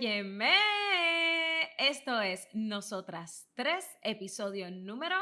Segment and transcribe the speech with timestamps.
[0.00, 0.54] Óyeme,
[1.76, 5.16] esto es Nosotras 3, episodio número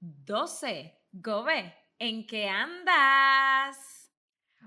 [0.00, 0.98] 12.
[1.12, 4.10] Gobe, ¿en qué andas?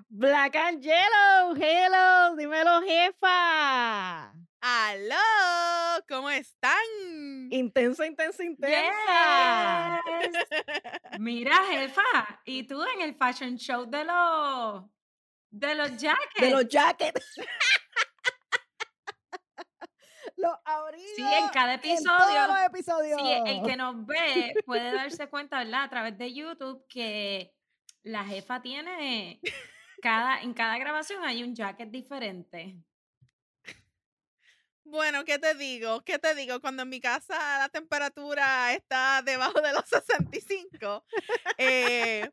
[0.08, 4.36] Black and Yellow, hello, dímelo jefa.
[4.62, 6.06] ¡Aló!
[6.08, 7.50] ¿Cómo están?
[7.50, 10.00] Intensa, intensa, intensa.
[10.22, 10.60] Yes.
[11.20, 14.84] Mira, jefa, ¿y tú en el fashion show de los
[15.50, 16.40] de los jackets?
[16.40, 17.36] De los jackets.
[20.38, 21.12] los abrigos.
[21.16, 22.18] Sí, en cada en episodio.
[22.18, 23.22] todos los episodios.
[23.22, 25.84] Sí, el que nos ve puede darse cuenta, ¿verdad?
[25.84, 27.54] A través de YouTube que
[28.04, 29.40] la jefa tiene
[30.02, 32.76] cada en cada grabación hay un jacket diferente.
[34.84, 36.04] Bueno, ¿qué te digo?
[36.04, 36.62] ¿Qué te digo?
[36.62, 41.04] Cuando en mi casa la temperatura está debajo de los 65,
[41.58, 42.30] eh,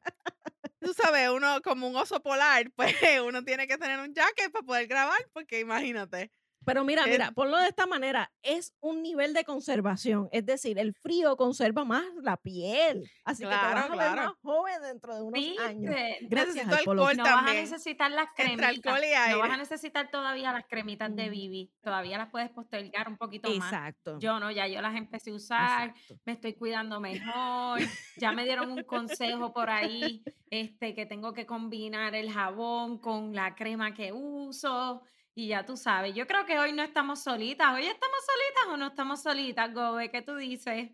[0.79, 2.95] tú sabes, uno como un oso polar, pues
[3.27, 6.31] uno tiene que tener un jacket para poder grabar, porque imagínate.
[6.65, 10.79] Pero mira, Es- mira, ponlo de esta manera, es un nivel de conservación, es decir,
[10.79, 14.23] el frío conserva más la piel, así que te Claro, vas a ver claro.
[14.23, 15.95] más joven dentro de unos años.
[15.95, 16.19] ¿Viste?
[16.23, 18.69] Gracias Necesito al alcohol No vas a necesitar las Entre cremitas.
[18.69, 21.31] alcohol y No vas a necesitar todavía las cremitas de Mm.
[21.33, 21.73] Bibi.
[21.83, 23.73] Todavía las puedes postergar un poquito más.
[23.73, 24.19] Exacto.
[24.21, 25.89] Yo no, ya yo las empecé a usar.
[25.89, 26.21] exacto.
[26.25, 27.81] me estoy cuidando mejor.
[28.19, 33.35] Ya me dieron un consejo por ahí, este, que tengo que combinar el jabón con
[33.35, 35.03] la crema que uso.
[35.35, 37.75] Y ya tú sabes, yo creo que hoy no estamos solitas.
[37.75, 40.11] ¿Hoy estamos solitas o no estamos solitas, Gobe?
[40.11, 40.91] ¿Qué tú dices?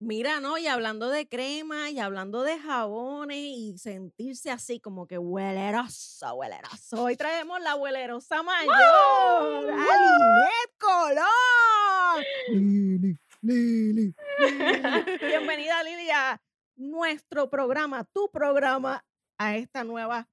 [0.00, 0.58] Mira, ¿no?
[0.58, 7.00] Y hablando de crema y hablando de jabones y sentirse así como que huelerosa, huelerosa.
[7.00, 12.24] Hoy traemos la huelerosa mayor, Alinet Colón.
[12.52, 14.14] Lili, Lili, Lili.
[15.20, 16.40] Bienvenida, Lili, a
[16.76, 19.04] nuestro programa, tu programa,
[19.38, 20.28] a esta nueva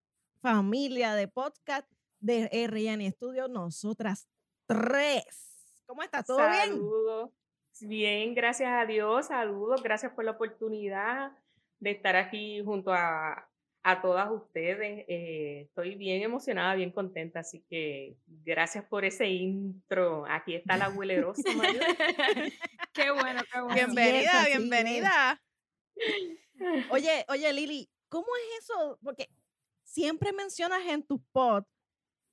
[0.45, 4.27] familia de podcast de RN Studio, nosotras
[4.67, 5.81] tres.
[5.87, 6.23] ¿Cómo estás?
[6.23, 6.69] ¿Todo bien?
[6.69, 7.31] Saludos.
[7.81, 11.31] Bien, gracias a Dios, saludos, gracias por la oportunidad
[11.79, 13.49] de estar aquí junto a,
[13.81, 15.05] a todas ustedes.
[15.07, 20.25] Eh, estoy bien emocionada, bien contenta, así que gracias por ese intro.
[20.29, 21.41] Aquí está la huelerosa
[22.93, 23.71] qué bueno, qué bueno.
[23.71, 25.41] Así es, Bienvenida, bienvenida.
[26.91, 28.99] Oye, oye, Lili, ¿cómo es eso?
[29.01, 29.27] Porque
[29.95, 31.71] siempre mencionas en tus posts,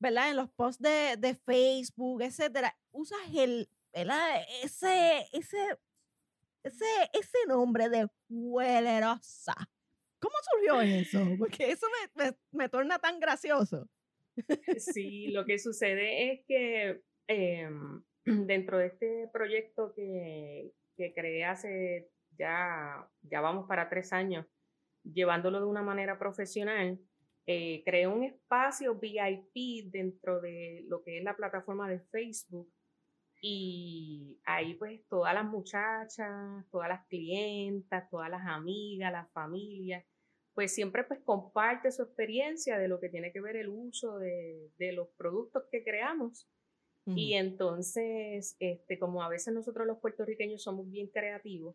[0.00, 0.30] ¿verdad?
[0.30, 4.42] En los posts de, de Facebook, etcétera, usas el, ¿verdad?
[4.64, 5.78] Ese, ese,
[6.64, 9.54] ese, ese nombre de huelerosa.
[10.18, 11.18] ¿Cómo surgió eso?
[11.38, 11.86] Porque eso
[12.16, 13.88] me, me, me torna tan gracioso.
[14.78, 22.10] Sí, lo que sucede es que em, dentro de este proyecto que, que creé hace
[22.36, 24.46] ya, ya vamos para tres años,
[25.04, 26.98] llevándolo de una manera profesional,
[27.46, 32.72] eh, creé un espacio VIP dentro de lo que es la plataforma de Facebook
[33.40, 40.04] y ahí pues todas las muchachas, todas las clientas, todas las amigas, las familias,
[40.54, 44.70] pues siempre pues comparte su experiencia de lo que tiene que ver el uso de,
[44.78, 46.48] de los productos que creamos.
[47.04, 51.74] Y entonces, este, como a veces nosotros los puertorriqueños somos bien creativos,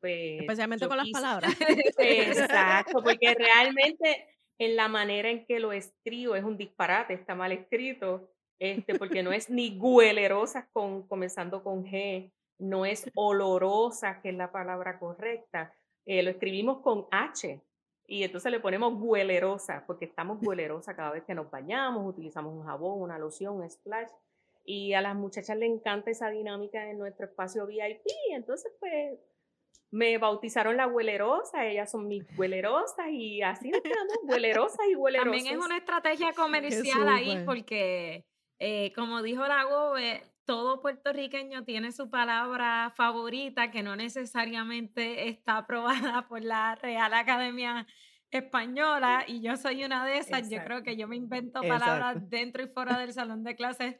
[0.00, 0.40] pues...
[0.40, 1.52] Especialmente con las palabras.
[1.98, 4.28] Exacto, porque realmente
[4.64, 9.22] en la manera en que lo escribo es un disparate, está mal escrito, este, porque
[9.22, 14.98] no es ni guelerosa con, comenzando con G, no es olorosa, que es la palabra
[14.98, 15.74] correcta,
[16.04, 17.60] eh, lo escribimos con H.
[18.06, 22.64] Y entonces le ponemos guelerosa, porque estamos guelerosa cada vez que nos bañamos, utilizamos un
[22.64, 24.10] jabón, una loción, un splash.
[24.64, 28.06] Y a las muchachas les encanta esa dinámica en nuestro espacio VIP.
[28.30, 29.18] Entonces, pues,
[29.92, 35.32] me bautizaron la huelerosa, ellas son mis huelerosas y así nos quedamos huelerosas y huelerosas.
[35.32, 38.24] También es una estrategia comercial ahí porque,
[38.58, 45.58] eh, como dijo la Gobe, todo puertorriqueño tiene su palabra favorita que no necesariamente está
[45.58, 47.86] aprobada por la Real Academia
[48.30, 50.48] Española y yo soy una de esas.
[50.48, 52.28] Yo creo que yo me invento palabras Exacto.
[52.30, 53.96] dentro y fuera del salón de clases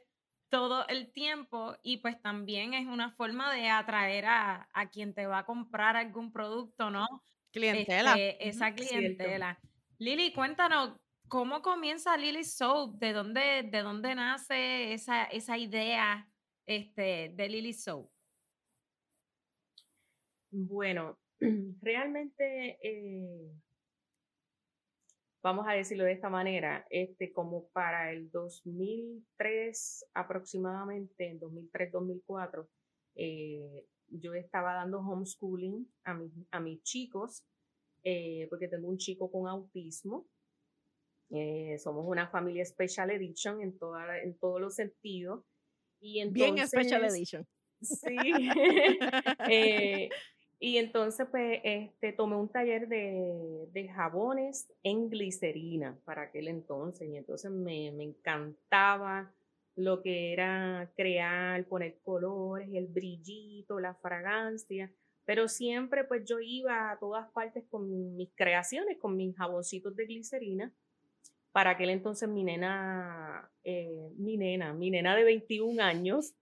[0.53, 5.25] todo el tiempo y pues también es una forma de atraer a, a quien te
[5.25, 7.07] va a comprar algún producto, ¿no?
[7.51, 8.11] Clientela.
[8.11, 8.83] Este, esa cierto.
[8.83, 9.59] clientela.
[9.97, 10.95] Lili, cuéntanos,
[11.27, 12.99] ¿cómo comienza Lily Soap?
[12.99, 16.29] ¿De dónde, de dónde nace esa, esa idea
[16.67, 18.11] este, de Lily Soap?
[20.51, 21.17] Bueno,
[21.81, 23.51] realmente, eh,
[25.43, 32.67] vamos a decirlo de esta manera, este, como para el 2003 aproximadamente, en 2003-2004,
[33.15, 37.43] eh, yo estaba dando homeschooling a, mis- a mis chicos,
[38.03, 40.27] eh, porque tengo un chico con autismo.
[41.29, 45.43] Eh, somos una familia Special Edition en, toda, en todos los sentidos.
[45.99, 47.47] Y Bien Special entonces- Edition.
[47.81, 48.15] Sí.
[49.49, 50.09] Eh,
[50.63, 57.09] y entonces, pues, este, tomé un taller de, de jabones en glicerina para aquel entonces.
[57.09, 59.29] Y entonces me, me encantaba
[59.75, 64.89] lo que era crear, poner colores, el brillito, la fragancia.
[65.25, 70.05] Pero siempre, pues, yo iba a todas partes con mis creaciones, con mis jaboncitos de
[70.05, 70.73] glicerina.
[71.51, 76.33] Para aquel entonces mi nena, eh, mi nena, mi nena de 21 años,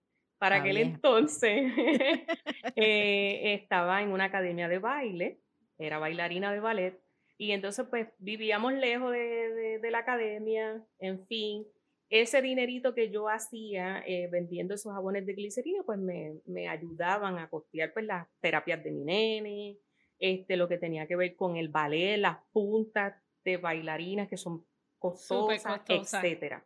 [0.42, 1.72] para La aquel entonces
[2.76, 5.40] eh, estaba en una academia de baile,
[5.78, 7.00] era bailarina de ballet,
[7.38, 11.66] y entonces pues vivíamos lejos de, de- de la academia, en fin,
[12.10, 17.38] ese dinerito que yo hacía eh, vendiendo esos jabones de glicerina, pues me, me ayudaban
[17.38, 19.78] a costear pues las terapias de mi nene,
[20.20, 23.14] este, lo que tenía que ver con el ballet, las puntas
[23.46, 24.66] de bailarinas que son
[25.00, 26.24] costosas, costosas.
[26.24, 26.66] etcétera.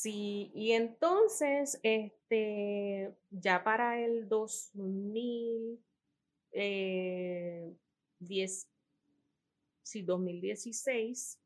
[0.00, 5.80] Sí, y entonces, este, ya para el 2000,
[6.52, 7.74] eh,
[8.20, 8.68] 10,
[9.82, 11.40] sí, 2016,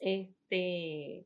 [0.00, 1.24] este,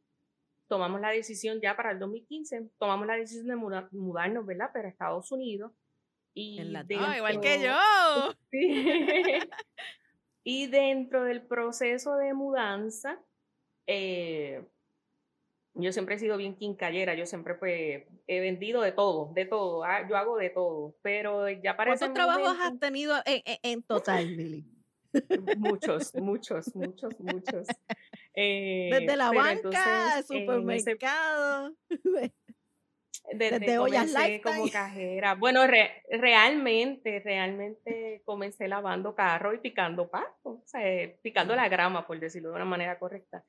[0.66, 4.70] tomamos la decisión ya para el 2015, tomamos la decisión de muda- mudarnos, ¿verdad?
[4.70, 5.72] Para Estados Unidos.
[6.34, 8.34] Y En la- Ah, igual que dentro- yo.
[8.50, 8.86] Sí.
[10.44, 13.19] y dentro del proceso de mudanza,
[13.86, 14.62] eh,
[15.80, 19.84] yo siempre he sido bien quincallera, yo siempre pues he vendido de todo, de todo,
[19.84, 23.82] ah, yo hago de todo, pero ya para ¿Cuántos trabajos has tenido en, en- en
[23.82, 24.64] total, Lili?
[25.56, 27.69] Muchos, muchos, muchos, muchos.
[28.34, 29.84] Eh, Desde la banca, entonces,
[30.19, 31.75] ese supermercado.
[33.32, 35.34] Desde Desde ollas como cajera.
[35.34, 41.69] Bueno, re- realmente, realmente comencé lavando carro y picando pasto, o sea, eh, picando la
[41.69, 43.44] grama, por decirlo de una manera correcta.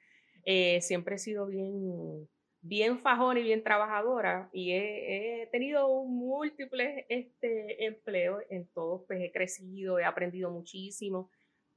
[0.52, 2.28] Eh, siempre he sido bien,
[2.62, 9.22] bien fajón y bien trabajadora y he, he tenido múltiples este, empleos en todos, pues
[9.22, 11.30] he crecido, he aprendido muchísimo,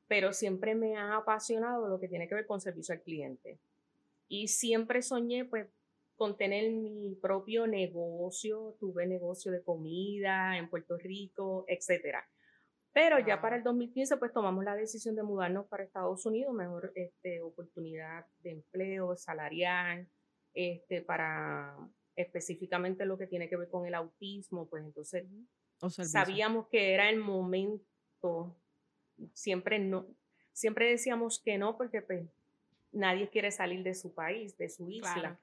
[0.09, 3.61] pero siempre me ha apasionado lo que tiene que ver con servicio al cliente.
[4.27, 5.69] Y siempre soñé, pues,
[6.17, 12.27] con tener mi propio negocio, tuve negocio de comida en Puerto Rico, etcétera.
[12.93, 16.93] Pero ya para el 2015 pues tomamos la decisión de mudarnos para Estados Unidos, mejor
[16.95, 20.09] este, oportunidad de empleo, salarial,
[20.53, 21.77] este, para
[22.17, 25.27] específicamente lo que tiene que ver con el autismo, pues entonces
[25.81, 28.55] O sabíamos que era el momento,
[29.33, 30.07] siempre no,
[30.53, 32.29] siempre decíamos que no porque pues
[32.93, 35.15] nadie quiere salir de su país, de su isla.
[35.15, 35.39] Claro.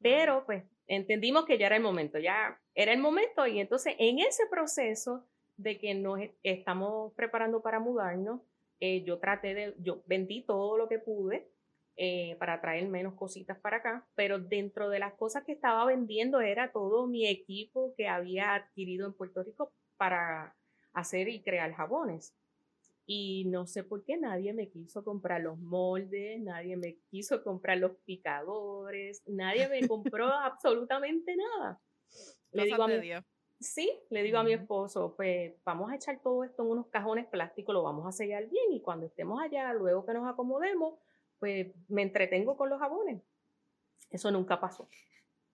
[0.00, 4.18] Pero pues entendimos que ya era el momento, ya era el momento y entonces en
[4.18, 5.24] ese proceso
[5.58, 8.40] de que nos estamos preparando para mudarnos,
[8.80, 11.50] eh, yo traté de, yo vendí todo lo que pude
[11.96, 16.40] eh, para traer menos cositas para acá, pero dentro de las cosas que estaba vendiendo
[16.40, 20.56] era todo mi equipo que había adquirido en Puerto Rico para
[20.92, 22.36] hacer y crear jabones.
[23.04, 27.78] Y no sé por qué nadie me quiso comprar los moldes, nadie me quiso comprar
[27.78, 31.80] los picadores, nadie me compró absolutamente nada.
[32.52, 33.10] Le digo a mi.
[33.60, 37.26] Sí, le digo a mi esposo, pues vamos a echar todo esto en unos cajones
[37.26, 40.94] plásticos, lo vamos a sellar bien y cuando estemos allá, luego que nos acomodemos,
[41.38, 43.22] pues me entretengo con los jabones.
[44.10, 44.88] Eso nunca pasó.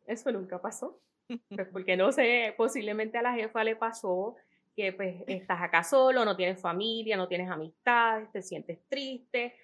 [0.06, 1.00] Eso nunca pasó.
[1.48, 4.36] Pues porque no sé, posiblemente a la jefa le pasó
[4.76, 9.54] que pues estás acá solo, no tienes familia, no tienes amistades, te sientes triste,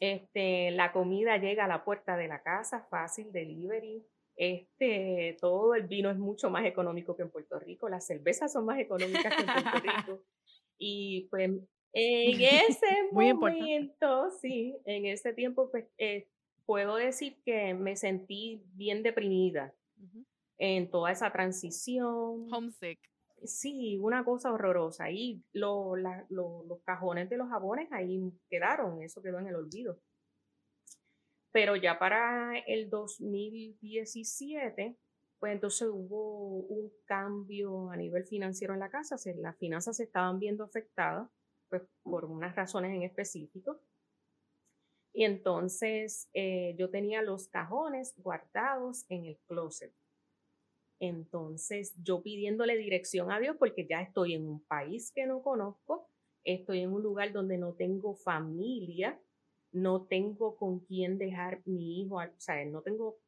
[0.00, 4.04] este, la comida llega a la puerta de la casa, fácil, delivery,
[4.36, 8.66] este, todo el vino es mucho más económico que en Puerto Rico, las cervezas son
[8.66, 10.22] más económicas que en Puerto Rico.
[10.78, 16.28] Y pues en ese Muy momento, sí, en ese tiempo, pues eh,
[16.66, 19.72] puedo decir que me sentí bien deprimida
[20.58, 22.52] en toda esa transición.
[22.52, 22.98] Homesick.
[23.44, 25.10] Sí, una cosa horrorosa.
[25.10, 29.54] Y lo- la- lo- los cajones de los jabones ahí quedaron, eso quedó en el
[29.56, 29.98] olvido.
[31.56, 34.94] Pero ya para el 2017,
[35.38, 40.38] pues entonces hubo un cambio a nivel financiero en la casa, las finanzas se estaban
[40.38, 41.30] viendo afectadas,
[41.70, 43.80] pues por unas razones en específico.
[45.14, 49.94] Y entonces eh, yo tenía los cajones guardados en el closet.
[51.00, 56.06] Entonces, yo pidiéndole dirección a Dios, porque ya estoy en un país que no conozco,
[56.44, 59.18] estoy en un lugar donde no tengo familia,
[59.72, 63.18] no tengo con quién dejar mi hijo, o sea, no tengo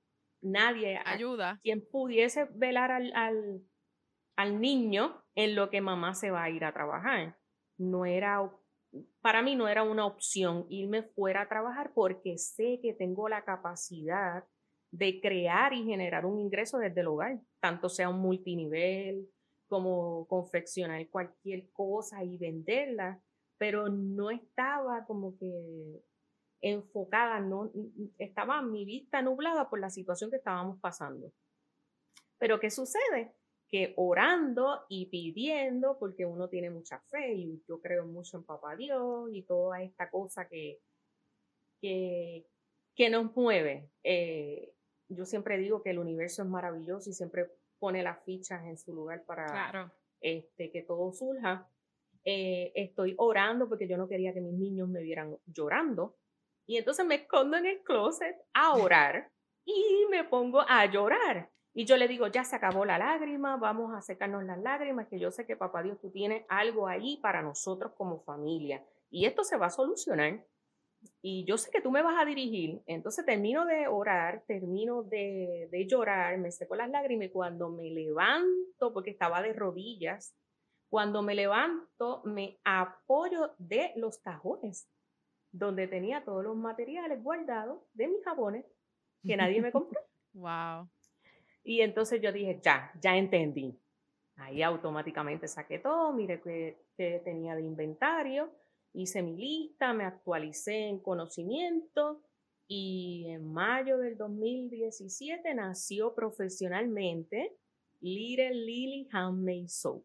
[0.41, 1.61] nadie a Ayuda.
[1.63, 3.63] quien pudiese velar al, al,
[4.37, 7.37] al niño en lo que mamá se va a ir a trabajar.
[7.77, 8.51] No era,
[9.21, 13.45] para mí no era una opción irme fuera a trabajar porque sé que tengo la
[13.45, 14.45] capacidad
[14.91, 19.29] de crear y generar un ingreso desde el hogar, tanto sea un multinivel
[19.69, 23.21] como confeccionar cualquier cosa y venderla,
[23.59, 26.03] pero no estaba como que
[26.61, 27.71] enfocada, no
[28.19, 31.33] estaba mi vista nublada por la situación que estábamos pasando.
[32.39, 33.35] Pero ¿qué sucede?
[33.69, 38.77] Que orando y pidiendo, porque uno tiene mucha fe y yo creo mucho en Papá
[38.77, 40.81] Dios y toda esta cosa que,
[41.81, 42.47] que,
[42.95, 43.91] que nos mueve.
[44.03, 44.73] Eh,
[45.09, 48.93] yo siempre digo que el universo es maravilloso y siempre pone las fichas en su
[48.93, 51.69] lugar para este, que todo surja.
[52.25, 56.18] Eh, estoy orando porque yo no quería que mis niños me vieran llorando.
[56.69, 59.33] Y entonces me escondo en el closet a orar
[59.65, 61.51] y me pongo a llorar.
[61.73, 65.19] Y yo le digo, ya se acabó la lágrima, vamos a secarnos las lágrimas, que
[65.19, 68.85] yo sé que papá Dios, tú tienes algo ahí para nosotros como familia.
[69.11, 70.45] Y esto se va a solucionar
[71.23, 75.69] y yo sé que tú me vas a dirigir, entonces termino de orar, termino de,
[75.71, 80.35] de, llorar, me seco las lágrimas cuando me levanto, porque estaba de rodillas,
[80.91, 84.89] cuando me levanto me apoyo de los cajones
[85.53, 88.65] donde tenía todos los materiales guardados de mis jabones
[89.25, 90.01] que nadie me compró.
[90.35, 90.89] wow.
[91.65, 93.79] Y entonces yo dije, ya, ya entendí.
[94.37, 98.51] Ahí automáticamente saqué todo, mire que, que tenía de inventario
[98.93, 102.23] hice mi lista, me actualicé en conocimiento
[102.67, 107.57] y en mayo del 2017 nació profesionalmente
[108.01, 110.05] Little Lily Handmade Soap.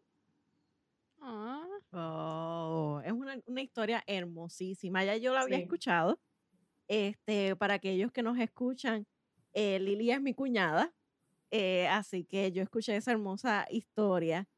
[1.26, 1.66] Ah.
[1.92, 5.04] Oh, es una, una, historia hermosísima.
[5.04, 6.20] Ya yo la había escuchado.
[6.86, 9.06] Este, para aquellos que nos escuchan,
[9.54, 10.92] eh, Lili es mi cuñada.
[11.50, 14.48] Eh, así que yo escuché esa hermosa historia,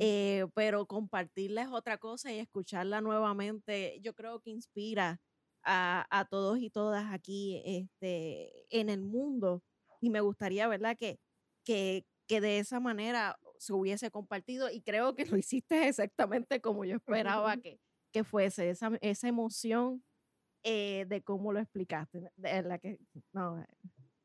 [0.00, 5.20] eh, pero compartirla es otra cosa y escucharla nuevamente, yo creo que inspira
[5.62, 9.62] a, a, todos y todas aquí este, en el mundo.
[10.00, 11.20] Y me gustaría, ¿verdad?, que,
[11.64, 16.84] que, que de esa manera se hubiese compartido y creo que lo hiciste exactamente como
[16.84, 17.78] yo esperaba que,
[18.10, 20.02] que fuese, esa, esa emoción
[20.62, 22.32] eh, de cómo lo explicaste.
[22.36, 22.98] De la que,
[23.32, 23.62] no,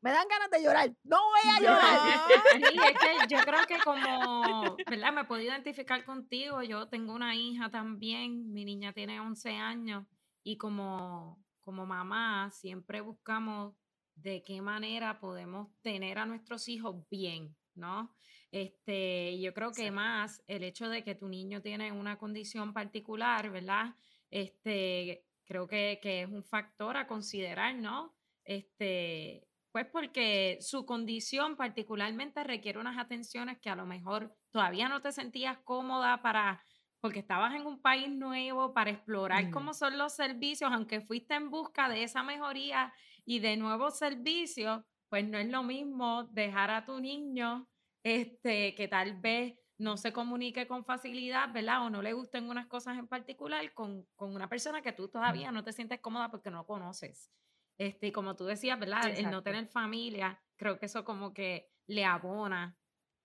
[0.00, 0.94] me dan ganas de llorar.
[1.04, 2.20] No voy a llorar.
[2.52, 5.12] Sí, es que yo creo que como, ¿verdad?
[5.12, 6.62] Me puedo identificar contigo.
[6.62, 8.52] Yo tengo una hija también.
[8.52, 10.06] Mi niña tiene 11 años.
[10.42, 13.74] Y como, como mamá, siempre buscamos
[14.14, 18.14] de qué manera podemos tener a nuestros hijos bien, ¿no?
[18.50, 23.50] Este, yo creo que más el hecho de que tu niño tiene una condición particular,
[23.50, 23.94] ¿verdad?
[24.30, 28.14] Este, creo que, que es un factor a considerar, ¿no?
[28.44, 35.02] Este, pues porque su condición particularmente requiere unas atenciones que a lo mejor todavía no
[35.02, 36.64] te sentías cómoda para,
[37.00, 41.50] porque estabas en un país nuevo, para explorar cómo son los servicios, aunque fuiste en
[41.50, 42.92] busca de esa mejoría
[43.26, 47.68] y de nuevos servicios, pues no es lo mismo dejar a tu niño
[48.04, 51.84] este, que tal vez no se comunique con facilidad, ¿verdad?
[51.84, 55.52] O no le gusten unas cosas en particular con, con una persona que tú todavía
[55.52, 57.30] no te sientes cómoda porque no conoces.
[57.78, 59.06] Este, como tú decías, ¿verdad?
[59.08, 62.78] El no tener familia, creo que eso como que le abona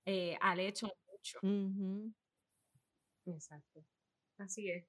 [0.06, 1.40] eh, al hecho mucho.
[3.26, 3.86] Exacto.
[4.38, 4.86] Así es.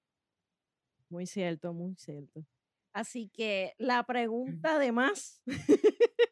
[1.08, 2.44] Muy cierto, muy cierto.
[2.92, 5.42] Así que la pregunta de más,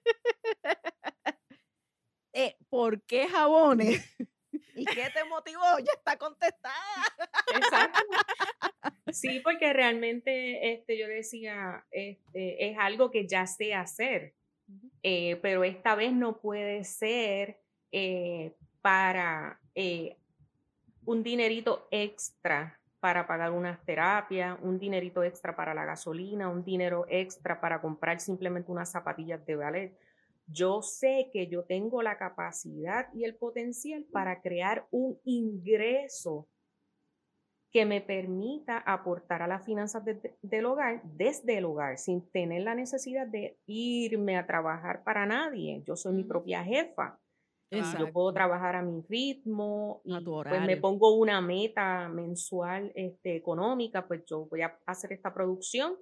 [2.71, 4.03] ¿por qué jabones?
[4.75, 5.63] ¿Y qué te motivó?
[5.79, 6.75] Ya está contestada.
[7.55, 8.01] Exacto.
[9.13, 14.35] Sí, porque realmente este, yo decía, este, es algo que ya sé hacer,
[15.03, 17.61] eh, pero esta vez no puede ser
[17.93, 20.17] eh, para eh,
[21.05, 27.07] un dinerito extra para pagar unas terapias, un dinerito extra para la gasolina, un dinero
[27.09, 29.99] extra para comprar simplemente unas zapatillas de ballet.
[30.53, 36.49] Yo sé que yo tengo la capacidad y el potencial para crear un ingreso
[37.73, 40.03] que me permita aportar a las finanzas
[40.43, 45.83] del hogar desde el hogar, sin tener la necesidad de irme a trabajar para nadie.
[45.87, 47.19] Yo soy mi propia jefa.
[47.71, 54.09] Yo puedo trabajar a mi ritmo y pues me pongo una meta mensual este, económica,
[54.09, 55.95] pues yo voy a hacer esta producción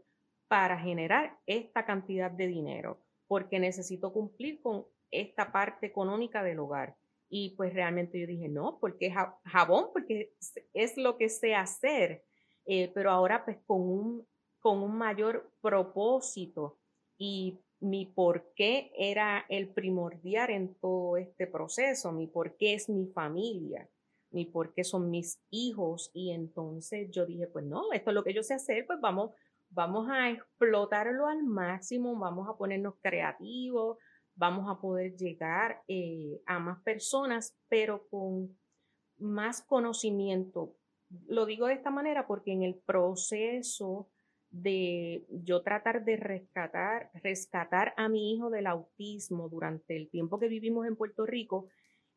[0.49, 6.97] para generar esta cantidad de dinero, porque necesito cumplir con esta parte económica del hogar.
[7.31, 9.13] Y pues realmente yo dije, no, porque
[9.45, 10.33] jabón, porque
[10.73, 12.25] es lo que sé hacer,
[12.65, 14.27] eh, pero ahora pues con un,
[14.61, 16.79] con un mayor propósito
[17.19, 22.89] y mi por qué era el primordial en todo este proceso, mi por qué es
[22.89, 23.89] mi familia.
[24.31, 26.11] ni porque son mis hijos.
[26.13, 29.33] Y entonces yo dije, pues no, esto es lo que yo sé hacer, pues vamos,
[29.71, 33.99] vamos a explotarlo al máximo, vamos a ponernos creativos,
[34.35, 38.57] vamos a poder llegar eh, a más personas, pero con
[39.19, 40.75] más conocimiento.
[41.27, 44.09] Lo digo de esta manera porque en el proceso
[44.51, 50.49] de yo tratar de rescatar, rescatar a mi hijo del autismo durante el tiempo que
[50.49, 51.69] vivimos en Puerto Rico,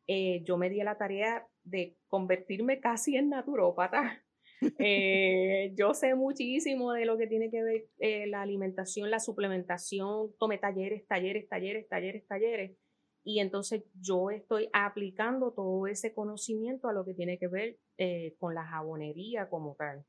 [0.06, 4.21] eh, yo me di a la tarea de convertirme casi en naturópata.
[4.78, 10.32] Eh, yo sé muchísimo de lo que tiene que ver eh, la alimentación, la suplementación,
[10.38, 12.76] tomé talleres, talleres, talleres, talleres, talleres.
[13.24, 17.78] Y entonces yo estoy aplicando todo ese conocimiento a lo que tiene que ver
[18.38, 20.04] con la jabonería como tal.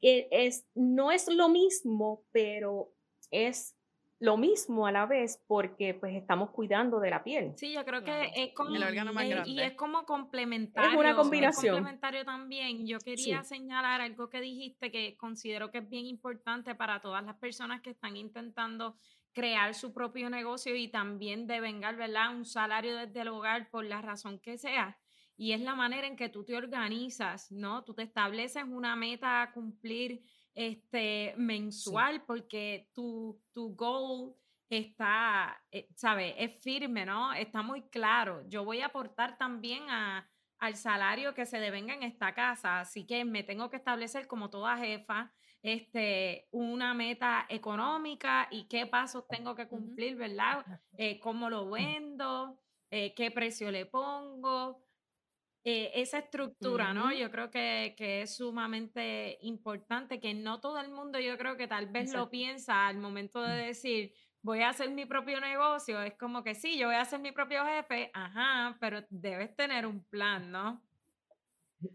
[0.00, 2.92] es, no es lo mismo, pero
[3.32, 3.75] es
[4.18, 7.52] lo mismo a la vez porque pues estamos cuidando de la piel.
[7.56, 9.50] Sí, yo creo que es como el órgano más grande.
[9.50, 10.90] y es como complementario.
[10.90, 11.74] Es una combinación.
[11.74, 12.86] complementario también.
[12.86, 17.36] Yo quería señalar algo que dijiste que considero que es bien importante para todas las
[17.36, 18.96] personas que están intentando
[19.32, 22.34] crear su propio negocio y también devengar, ¿verdad?
[22.34, 24.98] Un salario desde el hogar por la razón que sea.
[25.36, 27.84] Y es la manera en que tú te organizas, ¿no?
[27.84, 30.22] Tú te estableces una meta a cumplir
[30.56, 34.34] este, mensual, porque tu, tu goal
[34.68, 36.34] está, eh, ¿sabes?
[36.38, 37.32] Es firme, ¿no?
[37.34, 38.42] Está muy claro.
[38.48, 43.06] Yo voy a aportar también a, al salario que se devenga en esta casa, así
[43.06, 45.32] que me tengo que establecer como toda jefa
[45.62, 50.64] este, una meta económica y qué pasos tengo que cumplir, ¿verdad?
[50.96, 52.58] Eh, ¿Cómo lo vendo?
[52.90, 54.85] Eh, ¿Qué precio le pongo?
[55.68, 57.12] Eh, esa estructura, ¿no?
[57.12, 61.86] Yo creo que, es sumamente importante, que no todo el mundo, yo creo que tal
[61.86, 63.66] vez lo piensa al momento de mm.
[63.66, 67.18] decir, voy a hacer mi propio negocio, es como que sí, yo voy a ser
[67.18, 70.80] mi propio jefe, ajá, pero debes tener un plan, ¿no?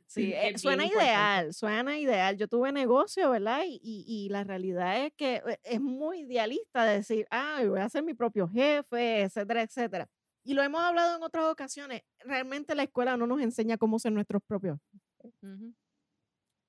[0.05, 2.35] Sí, eh, suena ideal, suena ideal.
[2.35, 3.61] Yo tuve negocio, ¿verdad?
[3.65, 8.03] Y, y, la realidad es que eh, es muy idealista decir, ah, voy a ser
[8.03, 10.09] mi propio jefe, etcétera, etcétera.
[10.43, 12.01] Y lo hemos hablado en otras ocasiones.
[12.19, 14.79] Realmente la escuela no nos enseña cómo ser nuestros propios,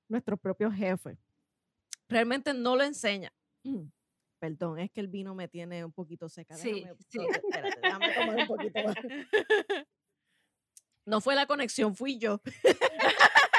[0.07, 1.17] nuestros propios jefes.
[2.07, 3.33] Realmente no lo enseña.
[4.39, 6.55] Perdón, es que el vino me tiene un poquito seca.
[6.55, 7.19] Sí, sí.
[7.31, 8.95] Espérate, déjame tomar un poquito más.
[11.05, 12.39] No fue la conexión, fui yo.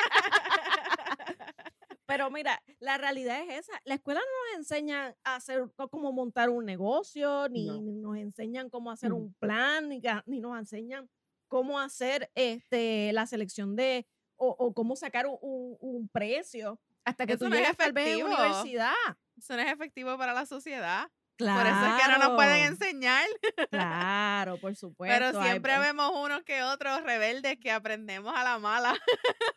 [2.07, 3.81] Pero mira, la realidad es esa.
[3.85, 8.91] La escuela no nos enseña a hacer cómo montar un negocio, ni nos enseñan cómo
[8.91, 11.09] hacer un plan, ni, ni, nos enseñan
[11.49, 17.49] cómo hacer este, la selección de o, cómo sacar un, un, precio hasta que tú
[17.49, 18.93] llegas tal vez a universidad.
[19.37, 21.11] Eso no es efectivo para la sociedad.
[21.37, 21.59] Claro.
[21.59, 23.27] Por eso es que no nos pueden enseñar.
[23.71, 25.15] Claro, por supuesto.
[25.15, 28.95] Pero siempre vemos unos que otros rebeldes que aprendemos a la mala.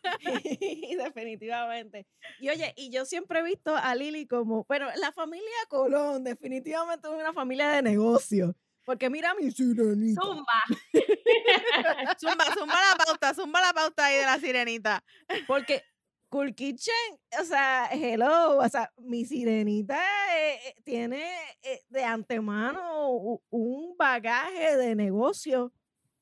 [1.04, 2.06] definitivamente.
[2.40, 7.08] Y oye, y yo siempre he visto a Lili como, bueno, la familia Colón definitivamente
[7.08, 8.54] es una familia de negocio.
[8.84, 10.22] Porque mira mi sirenita.
[10.22, 10.64] Zumba.
[12.18, 15.04] zumba, zumba la pauta, zumba la pauta ahí de la sirenita.
[15.46, 15.84] Porque
[16.30, 16.94] Cool Kitchen,
[17.40, 19.98] o sea, hello, o sea, mi sirenita
[20.36, 21.24] eh, eh, tiene
[21.62, 25.72] eh, de antemano un bagaje de negocio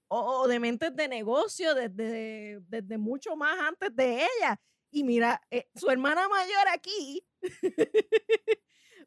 [0.06, 4.60] o, de mentes de negocio desde, desde mucho más antes de ella.
[4.92, 5.42] Y mira,
[5.74, 7.26] su hermana mayor aquí.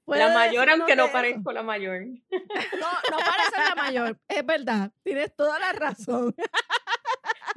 [0.05, 2.05] la mayor, aunque no parezco la mayor.
[2.05, 6.35] No, no parece la mayor, es verdad, tienes toda la razón.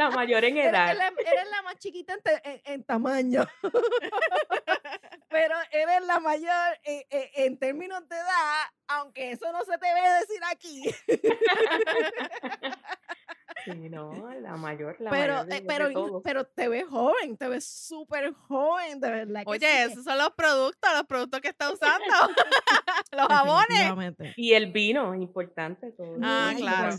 [0.02, 0.90] La mayor en edad.
[0.90, 2.16] Eres, la, más chiquita
[2.64, 3.46] en, tamaño.
[5.28, 10.40] Pero eres la mayor en, términos de edad, aunque eso no se te ve decir
[10.50, 10.82] aquí.
[13.64, 17.66] Sí, no, la mayor, la pero, mayor eh, pero, pero te ves joven, te ves
[17.66, 19.42] súper joven, de verdad.
[19.46, 22.04] Oye, esos son los productos, los productos que está usando.
[23.12, 24.34] los jabones.
[24.36, 25.92] Y el vino, importante.
[25.92, 26.96] Todo ah, claro.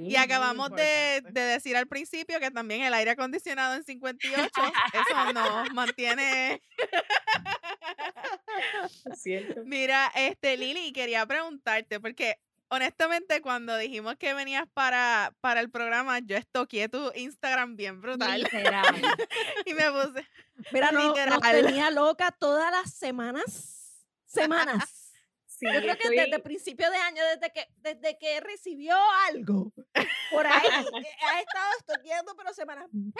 [0.00, 5.32] Y acabamos de, de, decir al principio que también el aire acondicionado en 58, eso
[5.32, 6.60] nos mantiene.
[9.14, 9.62] cierto.
[9.64, 16.18] Mira, este Lili, quería preguntarte, porque honestamente, cuando dijimos que venías para, para el programa,
[16.20, 18.42] yo estoqué tu Instagram bien brutal.
[19.66, 20.26] y me puse.
[20.72, 24.04] Mira, no, nos tenía loca todas las semanas.
[24.24, 25.12] Semanas.
[25.60, 28.96] yo creo que desde principio de año, desde que, desde que recibió
[29.28, 29.72] algo,
[30.30, 30.66] por ahí
[31.22, 32.88] ha estado estoqueando, pero semanas.
[32.92, 33.14] ¡Mira!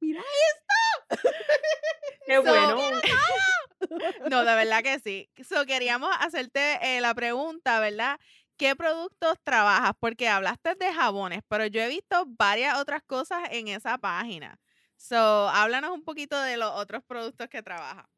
[0.00, 1.30] ¡Mira esto!
[2.26, 2.76] ¡Qué bueno!
[4.30, 5.30] no, de verdad que sí.
[5.48, 8.18] So, queríamos hacerte eh, la pregunta, ¿verdad?
[8.56, 9.92] ¿Qué productos trabajas?
[10.00, 14.58] Porque hablaste de jabones, pero yo he visto varias otras cosas en esa página.
[14.96, 18.08] So, háblanos un poquito de los otros productos que trabaja.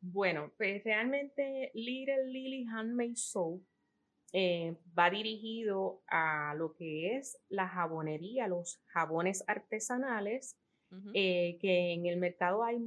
[0.00, 3.60] Bueno, pues realmente Little Lily Handmade Soap
[4.32, 10.56] eh, va dirigido a lo que es la jabonería, los jabones artesanales,
[11.14, 12.78] eh, que en el mercado hay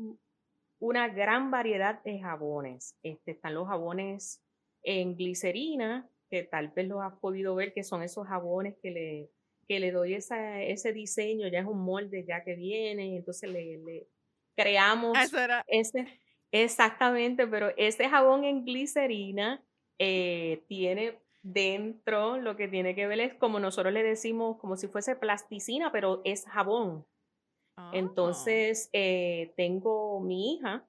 [0.79, 2.97] una gran variedad de jabones.
[3.01, 4.43] Este, están los jabones
[4.81, 9.29] en glicerina, que tal vez lo has podido ver, que son esos jabones que le,
[9.67, 13.77] que le doy esa, ese diseño, ya es un molde ya que viene, entonces le,
[13.77, 14.07] le
[14.55, 15.15] creamos
[15.67, 16.07] ese,
[16.51, 19.63] exactamente, pero ese jabón en glicerina
[19.99, 24.87] eh, tiene dentro lo que tiene que ver es como nosotros le decimos, como si
[24.87, 27.05] fuese plasticina, pero es jabón.
[27.77, 27.91] Ah.
[27.93, 30.83] Entonces, eh, tengo mi hija,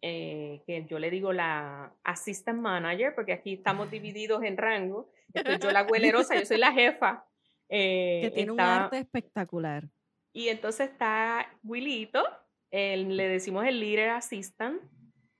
[0.00, 5.10] eh, que yo le digo la assistant manager, porque aquí estamos divididos en rango.
[5.34, 7.26] yo la huelerosa, yo soy la jefa.
[7.68, 9.88] que eh, tiene un arte espectacular.
[10.32, 12.22] Y entonces está Willito,
[12.70, 14.80] le decimos el leader assistant,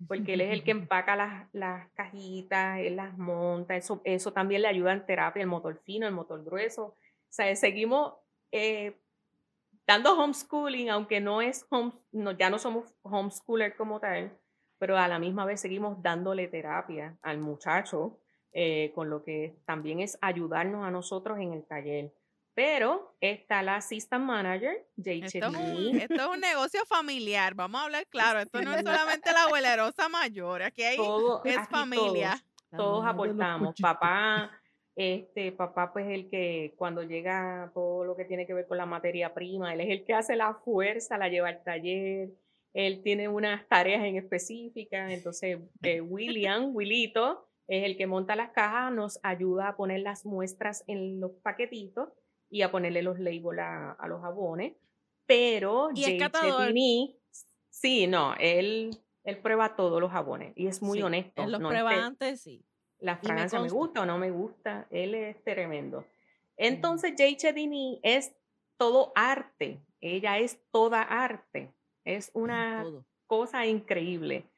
[0.09, 4.63] porque él es el que empaca las, las cajitas, él las monta, eso, eso también
[4.63, 6.85] le ayuda en terapia, el motor fino, el motor grueso.
[6.85, 8.15] O sea, seguimos
[9.87, 14.39] dando homeschooling, aunque no es home, no, ya no somos homeschooler como tal,
[14.79, 18.21] pero a la misma vez seguimos dándole terapia al muchacho,
[18.53, 22.13] eh, con lo que también es ayudarnos a nosotros en el taller.
[22.55, 28.07] Pero está la assistant manager, Jay esto, esto es un negocio familiar, vamos a hablar
[28.11, 28.41] claro.
[28.41, 30.99] Esto no es solamente la abuelerosa mayor, aquí hay,
[31.45, 32.37] es familia.
[32.71, 33.77] Todos, todos aportamos.
[33.81, 34.51] Papá,
[34.97, 38.87] este papá, pues el que cuando llega todo lo que tiene que ver con la
[38.87, 42.31] materia prima, él es el que hace la fuerza, la lleva al taller,
[42.73, 48.51] él tiene unas tareas en específicas, entonces eh, William, Willito, es el que monta las
[48.51, 52.09] cajas, nos ayuda a poner las muestras en los paquetitos
[52.49, 54.75] y a ponerle los labels a, los jabones.
[55.27, 56.23] Pero ¿Y es
[57.69, 61.43] sí, no, él, él prueba todos los jabones y es muy honesto.
[61.43, 62.65] Él los prueba antes, sí
[63.01, 66.05] la fragancia me, gusta o no me gusta, él es tremendo.
[66.57, 68.35] Entonces, Jay Chedini es
[68.77, 71.73] todo arte, ella es toda arte,
[72.17, 72.85] es una
[73.27, 74.51] cosa increíble.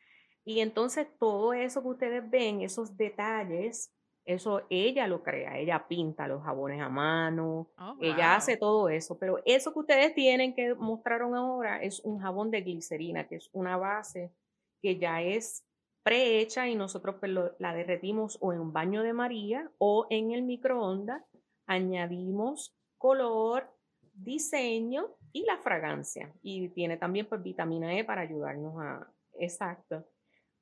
[0.45, 3.93] Y entonces todo eso que ustedes ven, esos detalles,
[4.25, 9.19] eso ella lo crea, ella pinta los jabones a mano, oh, ella hace todo eso,
[9.19, 13.51] pero eso que ustedes tienen que mostraron ahora es un jabón de glicerina, que es
[13.53, 14.33] una base
[14.81, 15.67] que ya es
[16.03, 20.43] prehecha y nosotros pues, la derretimos o en un baño de María o en el
[20.43, 21.23] microondas,
[21.67, 23.71] añadimos color,
[24.13, 26.33] diseño y la fragancia.
[26.43, 29.07] Y tiene también pues vitamina E para ayudarnos a,
[29.39, 30.07] exacto,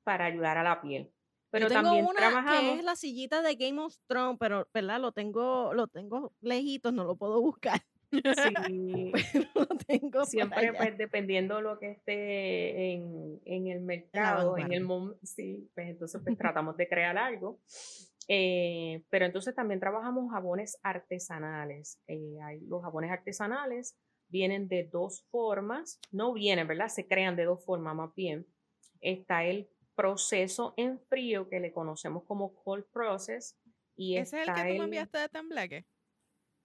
[0.03, 1.11] para ayudar a la piel.
[1.51, 2.59] Pero también una trabajamos.
[2.61, 6.93] que es la sillita de Game of Thrones, pero verdad lo tengo, lo tengo lejitos,
[6.93, 7.81] no lo puedo buscar.
[8.11, 9.11] Sí,
[9.87, 14.87] tengo siempre pues dependiendo lo que esté en, en el mercado, en el
[15.23, 17.59] sí, pues entonces pues tratamos de crear algo.
[18.27, 21.99] Eh, pero entonces también trabajamos jabones artesanales.
[22.07, 23.97] Eh, hay, los jabones artesanales
[24.29, 26.87] vienen de dos formas, no vienen, ¿verdad?
[26.87, 28.47] Se crean de dos formas más bien.
[29.01, 33.57] Está el proceso en frío que le conocemos como cold process.
[33.95, 35.85] Y ¿Ese es el que tú me enviaste de tembleque?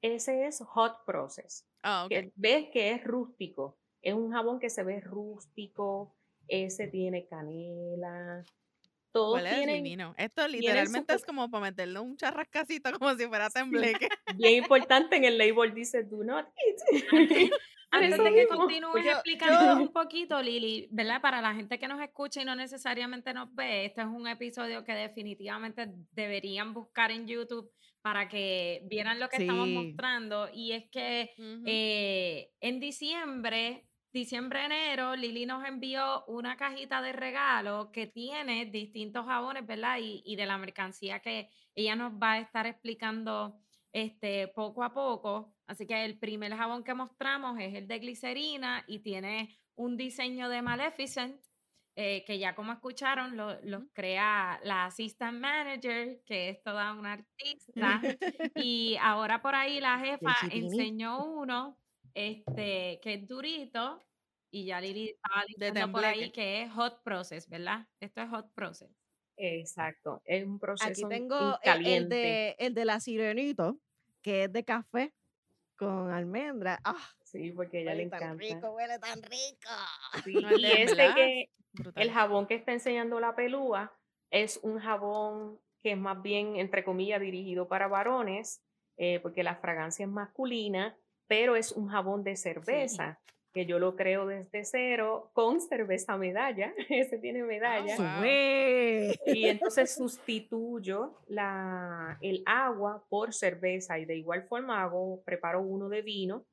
[0.04, 1.66] ese es hot process.
[1.82, 3.78] Ah, ves que es rústico.
[4.02, 6.14] Es un jabón que se ve rústico.
[6.46, 8.44] Ese tiene canela.
[9.14, 9.96] Todo tiene.
[10.16, 14.08] Esto literalmente es como para meterle un charrascacito como si fuera tembleque.
[14.34, 17.50] Bien importante en el label dice do not eat.
[17.92, 21.20] Antes de que continúes explicando un poquito, Lili, ¿verdad?
[21.20, 24.82] Para la gente que nos escucha y no necesariamente nos ve, este es un episodio
[24.82, 27.70] que definitivamente deberían buscar en YouTube
[28.02, 30.48] para que vieran lo que estamos mostrando.
[30.52, 38.06] Y es que eh, en diciembre, diciembre-enero, Lili nos envió una cajita de regalo que
[38.06, 39.98] tiene distintos jabones, ¿verdad?
[40.00, 43.60] Y, y, de la mercancía que ella nos va a estar explicando
[43.92, 45.52] este, poco a poco.
[45.66, 50.48] Así que el primer jabón que mostramos es el de glicerina y tiene un diseño
[50.48, 51.40] de Maleficent
[51.96, 58.00] eh, que ya como escucharon, lo, crea la Assistant Manager, que es toda una artista.
[58.56, 61.78] y ahora por ahí la jefa enseñó uno
[62.14, 64.02] este, que es durito.
[64.50, 67.88] Y ya Lili estaba diciendo por ahí que es hot process, ¿verdad?
[68.00, 68.90] Esto es hot process.
[69.36, 73.80] Exacto, es un proceso Aquí tengo el, de, el de la sirenito,
[74.22, 75.12] que es de café
[75.76, 76.80] con almendra.
[76.84, 77.10] ¡Ah!
[77.24, 78.26] Sí, porque a ella le encanta.
[78.28, 79.70] Tan rico, huele tan rico.
[80.22, 81.50] Sí, y este que,
[81.96, 83.92] el jabón que está enseñando la pelúa
[84.30, 88.62] es un jabón que es más bien, entre comillas, dirigido para varones,
[88.96, 93.18] eh, porque la fragancia es masculina, pero es un jabón de cerveza.
[93.52, 97.96] que yo lo creo desde cero con cerveza medalla, ese tiene medalla.
[97.96, 98.18] wow.
[98.18, 99.14] Sue.
[99.26, 105.88] Y entonces sustituyo la, el agua por cerveza y de igual forma hago, preparo uno
[105.88, 106.44] de vino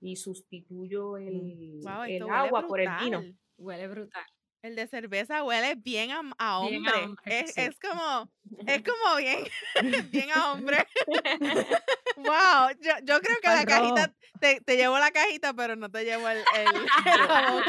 [0.00, 3.22] y sustituyo el, Wow, el huele agua por el vino.
[3.58, 4.24] Huele brutal.
[4.66, 7.14] El de cerveza huele bien a, a Bien a hombre.
[7.24, 7.60] es, sí.
[7.60, 8.28] es como,
[8.66, 9.44] es como bien,
[10.10, 10.84] bien a hombre.
[12.16, 13.94] wow, yo, yo creo que la rojo.
[13.94, 17.62] cajita, te, te llevo la cajita, pero no te llevo el, el, el jabón.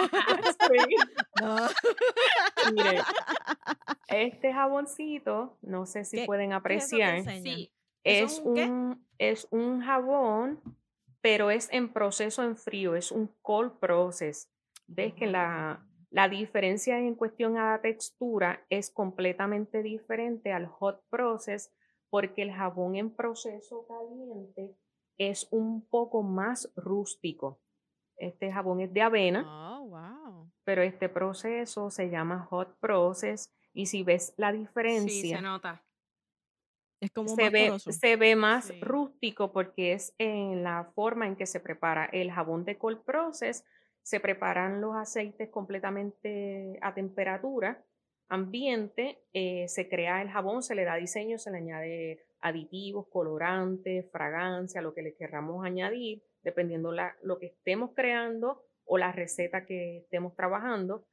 [0.60, 0.96] Sí.
[1.40, 1.56] No.
[2.74, 3.02] Mire,
[4.08, 7.24] este jaboncito, no sé si ¿Qué- pueden ¿Qué es apreciar?
[7.44, 7.72] Sí,
[8.04, 8.64] ¿Eso es es un qué?
[8.66, 10.62] un, es un jabón,
[11.22, 14.50] pero es en proceso en frío, es un cold process.
[14.88, 21.04] Ves que la, la diferencia en cuestión a la textura es completamente diferente al hot
[21.10, 21.74] process
[22.10, 24.76] porque el jabón en proceso caliente
[25.18, 27.60] es un poco más rústico.
[28.18, 30.52] Este jabón es de avena Oh, wow.
[30.64, 35.84] pero este proceso se llama hot process y si ves la sí, diferencia, se nota.
[37.00, 38.80] Es como se, más ve, se ve más Sí.
[38.82, 43.66] rústico porque es en la forma en que se prepara el jabón de cold process.
[44.08, 47.84] Se preparan los aceites completamente a temperatura
[48.30, 54.10] ambiente, eh, se crea el jabón, se le da diseño, se le añade aditivos, colorantes,
[54.10, 59.66] fragancia, lo que le querramos añadir, dependiendo la, lo que estemos creando o la receta
[59.66, 61.06] que estemos trabajando.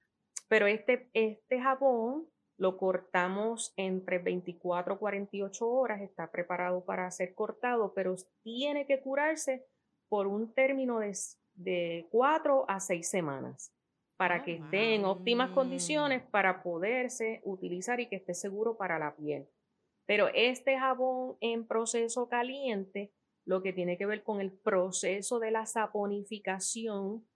[0.46, 7.34] Pero este, este jabón lo cortamos entre 24 y 48 horas, está preparado para ser
[7.34, 9.66] cortado, pero tiene que curarse
[10.08, 11.12] por un término de,
[11.54, 13.72] de 4 a 6 semanas
[14.16, 18.98] para Oh, que esté en óptimas condiciones para poderse utilizar y que esté seguro para
[18.98, 19.48] la piel.
[20.06, 23.12] Pero este jabón en proceso caliente,
[23.44, 27.26] lo que tiene que ver con el proceso de la saponificación,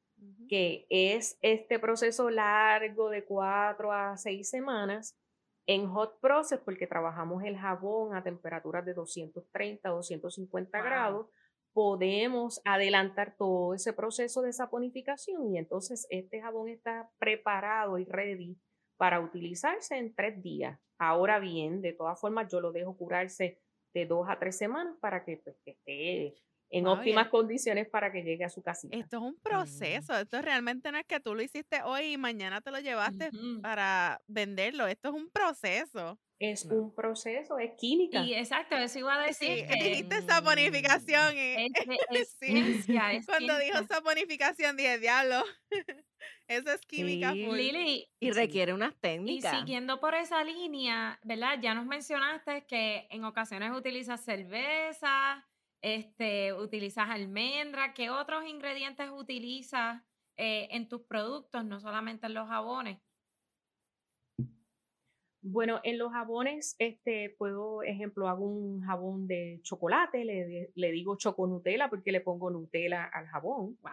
[0.49, 5.17] que es este proceso largo de cuatro a seis semanas
[5.67, 10.87] en hot process porque trabajamos el jabón a temperaturas de 230, 250 Wow.
[10.87, 11.27] grados,
[11.79, 18.59] podemos adelantar todo ese proceso de saponificación y entonces este jabón está preparado y ready
[18.97, 20.77] para utilizarse en tres días.
[20.99, 23.61] Ahora bien, de todas formas, yo lo dejo curarse
[23.95, 26.35] de dos a tres semanas para que, pues, que esté
[26.71, 28.97] en y óptimas el- condiciones para que llegue a su casita.
[28.97, 30.19] Esto es un proceso.
[30.19, 33.31] Esto realmente no es que tú lo hiciste hoy y mañana te lo llevaste
[33.63, 34.89] para venderlo.
[34.89, 36.19] Esto es un proceso.
[36.41, 36.75] Es No.
[36.77, 38.23] un proceso, es química.
[38.25, 42.55] Y exacto, eso iba a Sí, decir que dijiste saponificación y es, de- es sí.
[42.85, 45.45] ciencia, es cuando dijo saponificación dije, diablo,
[46.49, 47.47] eso es química Sí.
[47.53, 49.53] Lili, Y requiere unas y técnicas.
[49.61, 51.59] siguiendo por esa línea, ¿verdad?
[51.61, 55.49] Ya nos mencionaste que en ocasiones utilizas cerveza,
[55.83, 60.03] este, utilizas almendra, ¿qué otros ingredientes utilizas
[60.37, 63.01] eh, en tus productos, no solamente en los jabones?
[65.51, 70.91] Bueno, en los jabones, este, puedo, ejemplo, hago un jabón de chocolate, le, di- le
[70.93, 73.77] digo choconutela porque le pongo Nutella al jabón.
[73.83, 73.93] Wow.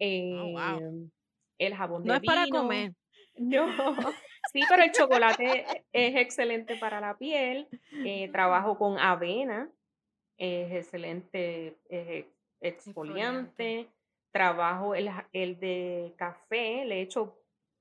[0.00, 0.78] Oh, wow.
[0.80, 1.10] Em,
[1.58, 2.92] El jabón de No es para comer.
[3.36, 3.66] No,
[4.52, 7.66] sí, pero el chocolate es excelente para la piel.
[8.04, 9.68] eh, trabajo con avena,
[10.38, 12.26] es excelente es
[12.60, 13.88] exfoliante.
[14.30, 17.36] Trabajo el, el de café, le echo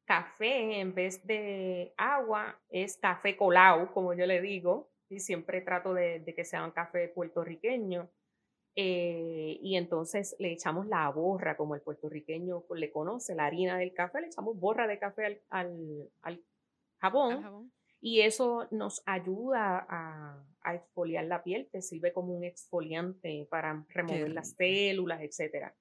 [0.05, 5.93] café en vez de agua, es café colado, como yo le digo, y siempre trato
[5.93, 8.09] de, de que sea un café puertorriqueño.
[8.75, 13.93] eh, y entonces le echamos la borra, como el puertorriqueño le conoce, la harina del
[13.93, 16.43] café, le echamos borra de café al, al- al
[16.99, 17.71] jabón Al jabón.
[18.01, 23.85] y eso nos ayuda a, a exfoliar la piel, te sirve como un exfoliante para
[23.89, 25.71] remover las células, etc.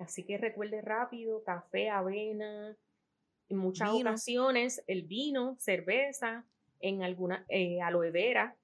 [0.00, 2.76] así que recuerde rápido, café, avena,
[3.48, 4.10] en muchas Vino.
[4.10, 6.44] ocasiones el vino, cerveza,
[6.80, 8.56] en alguna eh, aloe vera,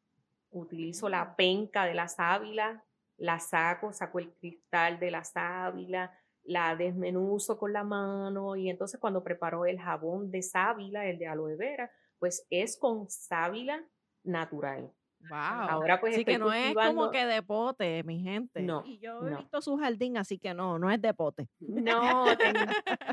[0.51, 2.85] utilizo la penca de la sábila,
[3.19, 9.01] la saco, saco el cristal de la sábila, la desmenuzo con la mano y entonces
[9.01, 13.85] cuando preparo el jabón de sábila, el de aloe vera, pues es con sábila
[14.23, 14.93] natural.
[15.29, 15.39] Wow.
[15.39, 18.63] Ahora pues Así que no es como cultivando- que de pote, mi gente.
[18.63, 19.39] No, Y yo he no.
[19.39, 21.49] visto su jardín, así que no, no es de pote.
[21.61, 22.55] No, ten-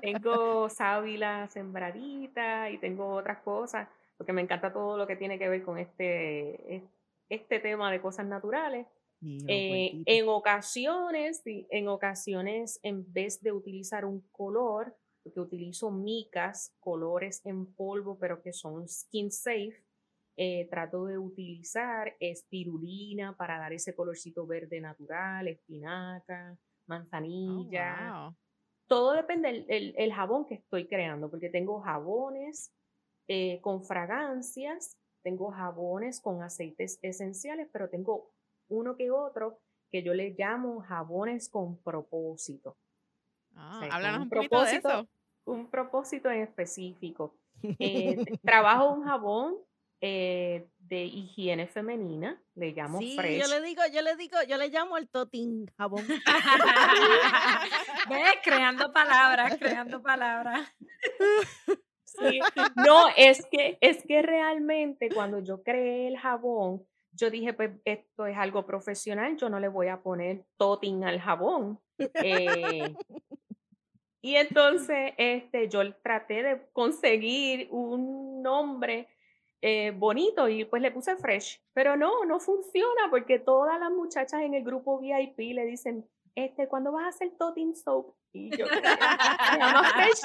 [0.02, 3.88] tengo sábila sembradita y tengo otras cosas,
[4.18, 6.84] porque me encanta todo lo que tiene que ver con este, es-
[7.30, 8.86] este tema de cosas naturales.
[9.48, 17.42] Eh, en ocasiones, en ocasiones, en vez de utilizar un color, porque utilizo micas, colores
[17.46, 19.82] en polvo, pero que son skin safe,
[20.36, 27.96] eh, trato de utilizar espirulina para dar ese colorcito verde natural, espinaca, manzanilla.
[28.16, 28.36] Oh, wow.
[28.88, 32.74] Todo depende del el, el jabón que estoy creando, porque tengo jabones
[33.28, 38.32] eh, con fragancias, tengo jabones con aceites esenciales, pero tengo
[38.70, 42.76] uno que otro que yo le llamo jabones con propósito.
[43.56, 44.90] Ah, háblanos un un poquito de propósito.
[44.90, 45.08] eso.
[45.46, 47.36] Un propósito en específico.
[47.80, 49.56] Eh, trabajo un jabón
[50.06, 53.42] eh, de higiene femenina, le llamo Sí, Fresh.
[53.42, 56.06] yo le digo, yo le digo, yo le llamo el totin jabón.
[58.10, 58.34] ¿Ves?
[58.44, 60.70] Creando palabras, creando palabras.
[62.04, 62.42] Sí,
[62.86, 68.26] No, es que, es que realmente cuando yo creé el jabón, yo dije, pues esto
[68.26, 71.80] es algo profesional, yo no le voy a poner totin al jabón.
[72.16, 72.94] Eh,
[74.22, 79.08] y entonces este, yo traté de conseguir un nombre
[79.66, 84.42] eh, bonito y pues le puse Fresh, pero no, no funciona porque todas las muchachas
[84.42, 88.14] en el grupo VIP le dicen, este, ¿cuándo vas a hacer totin soap?
[88.34, 90.22] Y yo, se llama Fresh.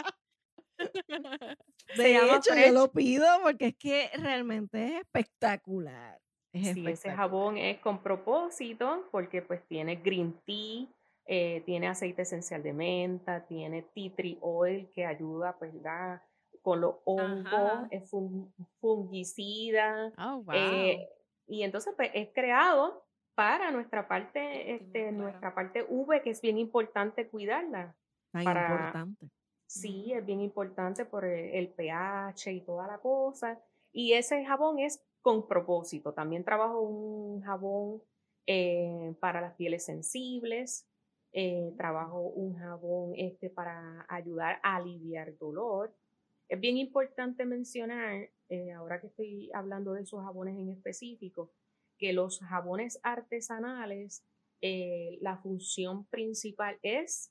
[1.97, 6.19] De hecho, yo lo pido porque es que realmente es espectacular.
[6.53, 10.89] Es Sí, ese jabón es con propósito porque pues tiene green tea,
[11.27, 16.23] eh, tiene aceite esencial de menta, tiene tea tree oil que ayuda pues ¿verdad?
[16.69, 17.89] Con los hongos, Ajá.
[17.91, 20.55] es fun- fungicida Oh, wow.
[20.55, 21.09] eh,
[21.47, 23.05] y entonces pues es creado
[23.35, 25.17] para nuestra parte, este, claro.
[25.17, 27.97] nuestra parte V que es bien importante cuidarla.
[28.33, 29.31] Tan para- importante.
[29.67, 33.59] Sí, es bien importante por el, el pH y toda la cosa.
[33.93, 36.13] Y ese jabón es con propósito.
[36.13, 38.03] También trabajo un jabón
[38.47, 40.85] eh, para las pieles sensibles.
[41.33, 45.95] eh, trabajo un jabón este para ayudar a aliviar dolor.
[46.49, 51.53] Es bien importante mencionar, eh, ahora que estoy hablando de esos jabones en específico,
[51.99, 54.25] que los jabones artesanales,
[54.63, 57.31] eh, la función principal es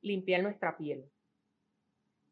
[0.00, 1.04] limpiar nuestra piel.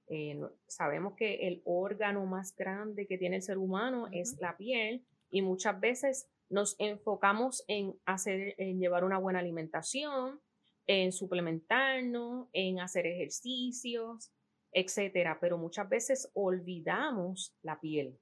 [0.07, 5.05] Eh, sabemos que el órgano más grande que tiene el ser humano es la piel
[5.31, 10.41] y muchas veces nos enfocamos en hacer, en llevar una buena alimentación,
[10.87, 14.31] en suplementarnos, en hacer ejercicios,
[14.75, 18.19] etcétera, pero muchas veces olvidamos la piel.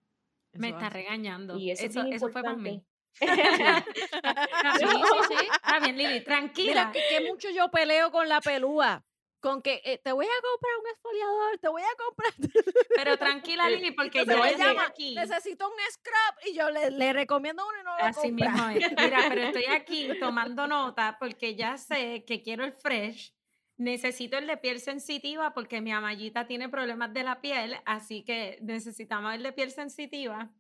[0.53, 0.99] Me Eso está hace.
[0.99, 1.57] regañando.
[1.59, 2.85] Y eso, es eso, fue para mí.
[3.21, 3.91] importante.
[4.79, 5.49] Sí, sí, sí.
[5.53, 6.93] Está bien, Lili, Mira tranquila.
[6.93, 9.05] que, que mucho yo peleo con la pelúa.
[9.41, 12.33] Con que eh, te voy a comprar un exfoliador, te voy a comprar.
[12.97, 15.17] Pero tranquila, Lili, porque yo llama, aquí.
[15.17, 18.51] Necesito un scrub y yo le, le recomiendo uno y no lo Así compra.
[18.53, 18.91] mismo es.
[18.93, 23.35] Mira, pero estoy aquí tomando nota porque ya sé que quiero el fresh.
[23.83, 28.59] Necesito el de piel sensitiva porque mi amallita tiene problemas de la piel, así que
[28.63, 30.51] necesitamos el de piel sensitiva.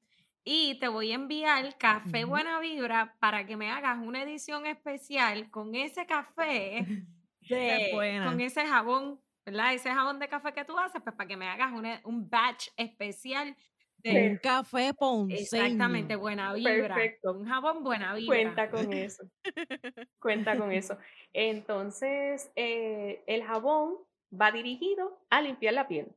[0.45, 5.49] Y te voy a enviar café buena vibra para que me hagas una edición especial
[5.51, 6.85] con ese café,
[7.49, 7.91] de-
[8.25, 9.73] con ese jabón, ¿verdad?
[9.75, 12.69] Ese jabón de café que tú haces, pues para que me hagas una- un batch
[12.77, 13.57] especial
[14.03, 15.41] de, Un café ponceño.
[15.41, 16.95] Exactamente, buena vibra.
[16.95, 17.33] Perfecto.
[17.33, 18.27] Un jabón buena vibra.
[18.27, 19.25] Cuenta con eso.
[20.21, 20.99] Cuenta con eso.
[21.33, 23.97] Entonces, eh, el jabón
[24.33, 26.09] va dirigido a limpiar la piel.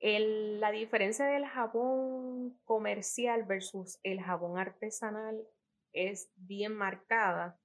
[0.00, 5.40] El- la diferencia del jabón comercial versus el jabón artesanal
[5.92, 7.58] es bien marcada.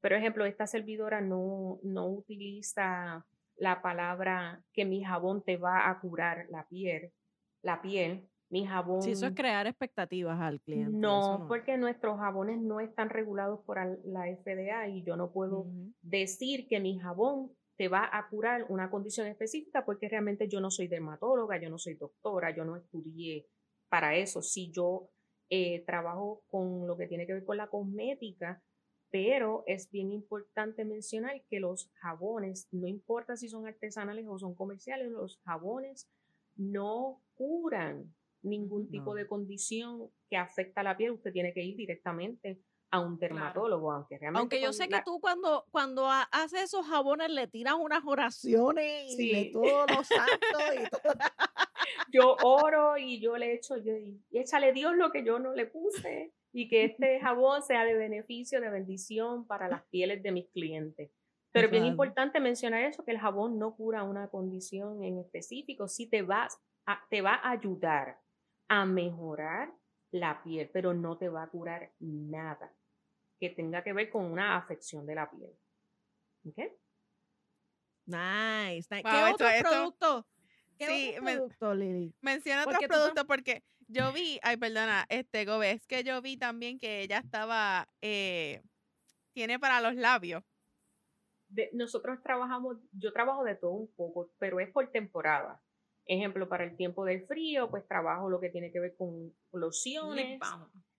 [0.00, 5.98] Por ejemplo, esta servidora no, no utiliza la palabra que mi jabón te va a
[6.00, 7.12] curar la piel.
[7.62, 8.28] La piel.
[8.50, 9.02] Mi jabón.
[9.02, 10.96] Sí, eso es crear expectativas al cliente.
[10.96, 15.66] No, porque nuestros jabones no están regulados por la FDA y yo no puedo
[16.00, 20.70] decir que mi jabón te va a curar una condición específica porque realmente yo no
[20.70, 23.46] soy dermatóloga, yo no soy doctora, yo no estudié
[23.88, 24.40] para eso.
[24.42, 25.10] Si yo
[25.50, 28.62] eh, trabajo con lo que tiene que ver con la cosmética,
[29.10, 34.54] pero es bien importante mencionar que los jabones, no importa si son artesanales o son
[34.54, 36.10] comerciales, los jabones
[36.56, 38.12] no curan
[38.42, 39.14] ningún tipo No.
[39.14, 41.12] de condición que afecta a la piel.
[41.12, 42.60] Usted tiene que ir directamente
[42.90, 46.86] a un dermatólogo, aunque realmente Aunque yo sé que tú cuando, cuando ha- haces esos
[46.86, 49.52] jabones le tiras unas oraciones y le Sí.
[49.52, 51.12] todos los santos y todo.
[52.12, 55.66] yo oro y yo le echo, yo, y échale Dios lo que yo no le
[55.66, 60.48] puse y que este jabón sea de beneficio, de bendición para las pieles de mis
[60.48, 61.10] clientes.
[61.52, 65.88] Pero es bien importante mencionar eso, que el jabón no cura una condición en específico,
[65.88, 68.18] sí te, vas a, te va a ayudar
[68.68, 69.72] a mejorar
[70.10, 72.72] la piel, pero no te va a curar nada
[73.40, 75.50] que tenga que ver con una afección de la piel.
[76.46, 76.58] ¿Ok?
[78.06, 78.86] Nice.
[78.90, 79.02] nice.
[79.02, 80.26] Wow, ¿Qué esto- otro esto- producto?
[80.78, 82.14] ¿Qué Sí, otro producto, Lili?
[82.20, 86.78] Menciona otros productos porque yo vi, ay, perdona, este Gobe, es que yo vi también
[86.78, 88.62] que ella estaba, eh,
[89.32, 90.42] tiene para los labios.
[91.50, 95.58] de- nosotros trabajamos, yo trabajo de todo un poco, pero es por temporada.
[96.08, 100.38] Ejemplo, para el tiempo del frío, pues trabajo lo que tiene que ver con lociones.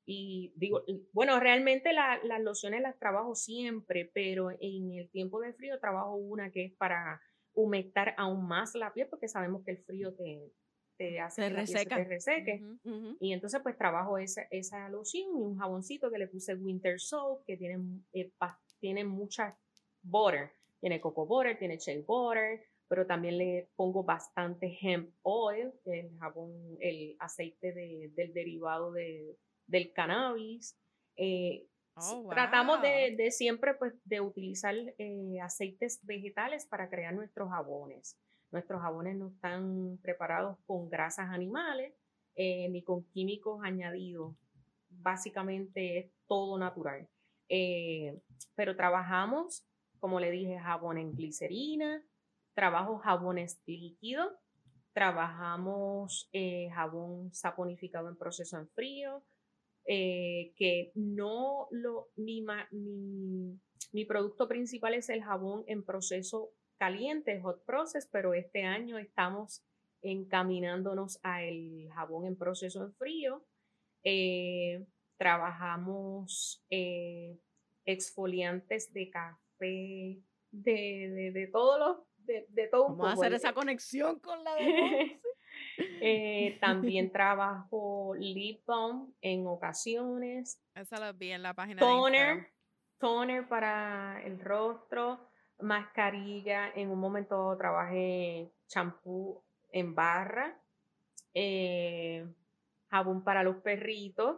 [0.06, 5.54] Y digo, bueno, realmente la- las lociones las trabajo siempre, pero en el tiempo de
[5.54, 7.20] frío trabajo una que es para
[7.54, 10.52] humectar aún más la piel, porque sabemos que el frío te,
[10.98, 12.64] te hace Te que la piel se te reseque.
[13.20, 17.44] Y entonces pues trabajo esa, esa loción y un jaboncito que le puse Winter Soap,
[17.46, 17.78] que tiene,
[18.14, 18.32] eh,
[18.80, 19.58] tiene mucha
[20.02, 20.52] butter.
[20.80, 26.52] Tiene coco butter, tiene shea butter, pero también le pongo bastante hemp oil, el jabón,
[26.82, 29.38] el aceite de- del derivado de,
[29.68, 30.78] del cannabis.
[31.16, 31.66] Eh,
[32.02, 38.18] Oh, Tratamos de, siempre pues de utilizar eh, aceites vegetales para crear nuestros jabones.
[38.52, 41.94] Nuestros jabones no están preparados con grasas animales
[42.36, 44.34] eh, ni con químicos añadidos.
[44.90, 47.06] Básicamente es todo natural.
[48.56, 49.66] Pero trabajamos,
[50.00, 52.02] como le dije, jabón en glicerina,
[52.60, 54.34] trabajo jabones líquidos,
[54.92, 59.24] trabajamos eh, jabón saponificado en proceso en frío,
[59.88, 62.46] eh, que no lo, mi,
[63.94, 69.64] mi, producto principal es el jabón en proceso caliente, hot process, pero este año estamos
[70.02, 73.46] encaminándonos a el jabón en proceso en frío.
[74.04, 74.86] Eh,
[75.18, 76.66] trabajamos
[77.86, 81.80] exfoliantes de café, de, de, de todos
[82.30, 85.20] de, de todo un Vamos a hacer esa conexión con la de
[86.02, 92.28] eh, también trabajo lip balm en ocasiones, Esa lo vi en la página de toner,
[92.38, 92.48] Instagram.
[93.00, 95.28] toner para el rostro,
[95.60, 96.70] mascarilla.
[96.76, 100.58] En un momento trabajé champú en barra,
[101.34, 102.28] eh,
[102.90, 104.38] jabón para los perritos,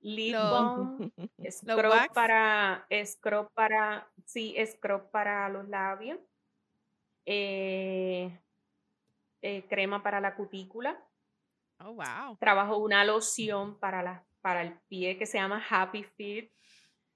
[0.00, 1.12] lip Lo- balm,
[1.50, 6.18] scrub para, scrub para, sí, scrub para los labios,
[7.26, 8.30] eh,
[9.42, 10.98] eh, crema para la cutícula.
[11.80, 12.36] Oh, wow.
[12.38, 16.50] Trabajo una loción para, la, para el pie que se llama Happy Feet,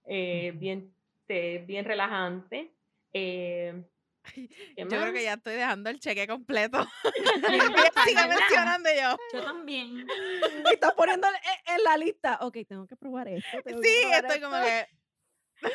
[0.05, 0.95] eh, bien,
[1.27, 2.75] bien relajante.
[3.13, 3.83] Eh,
[4.23, 6.87] ¿qué Yo creo que ya estoy dejando el cheque completo.
[7.43, 8.29] ¿verdad?
[8.29, 9.17] mencionando yo.
[9.33, 10.07] Yo también.
[10.71, 12.39] Y estás poniendo en, en la lista.
[12.43, 13.63] Ok, tengo que probar esto.
[13.65, 14.51] que Sí, probar estoy esto.
[14.51, 14.87] como que.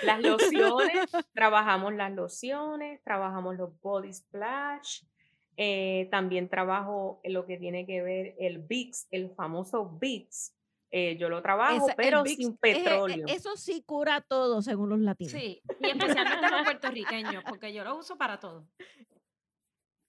[0.03, 5.03] Las lociones, trabajamos las lociones, trabajamos los body splash,
[5.57, 10.53] eh, también trabajo lo que tiene que ver el Vicks, el famoso Vicks.
[10.91, 13.25] Eh, yo lo trabajo, pero Vicks, sin eh, eh, petróleo.
[13.27, 15.33] eso sí cura todo, según los latinos.
[15.33, 18.65] Sí, y especialmente los puertorriqueños, porque yo lo uso para todo.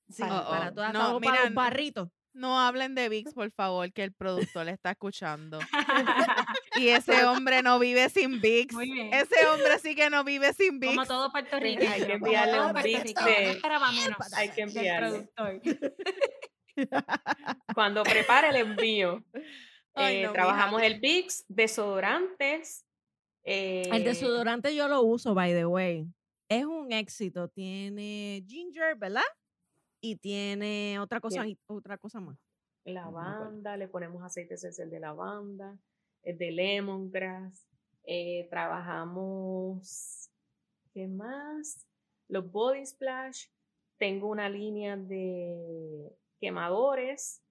[0.08, 2.08] Sí, Oh, para todas No, para mira, los barritos.
[2.36, 5.58] No hablen de VIX, por favor, que el productor le está escuchando.
[6.78, 8.74] Y ese hombre no vive sin VIX.
[8.74, 9.14] Muy bien.
[9.14, 10.94] Ese hombre sí que no vive sin VIX.
[10.94, 11.90] Como todo puertorriqueño.
[11.90, 14.16] hay que enviarle un Vicks puertorriqueño.
[14.18, 15.28] de- Hay que enviarle.
[15.34, 15.62] productor.
[17.74, 19.24] Cuando prepare el envío,
[19.94, 22.84] Ay, eh, no, trabajamos el Vicks, desodorantes.
[23.42, 26.06] El eh, desodorante yo lo uso, by the way.
[26.50, 27.48] Es un éxito.
[27.48, 29.22] Tiene ginger, ¿verdad?
[30.06, 32.38] Y tiene otra cosa, otra cosa más.
[32.84, 35.76] lavanda, le ponemos aceite esencial de lavanda,
[36.22, 37.66] el de lemongrass,
[38.04, 40.30] eh, trabajamos,
[40.94, 41.84] ¿qué más?
[42.28, 43.46] Los body splash,
[43.98, 47.42] tengo una línea de quemadores,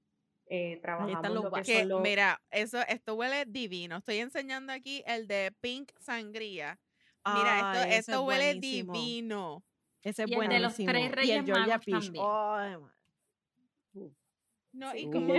[0.45, 1.63] eh, trabajamos los lo que.
[1.63, 3.97] Que, los- mira, eso, esto huele divino.
[3.97, 6.79] Estoy enseñando aquí el de Pink Sangría.
[7.25, 8.93] Mira, esto, esto es huele buenísimo.
[8.93, 9.63] divino.
[10.05, 12.03] Ese es Y el de los tres Y el Reyes Georgia Magos Peach.
[12.05, 12.23] también.
[12.81, 12.91] Man.
[14.71, 14.97] No, Sí.
[14.99, 15.37] y como Uh.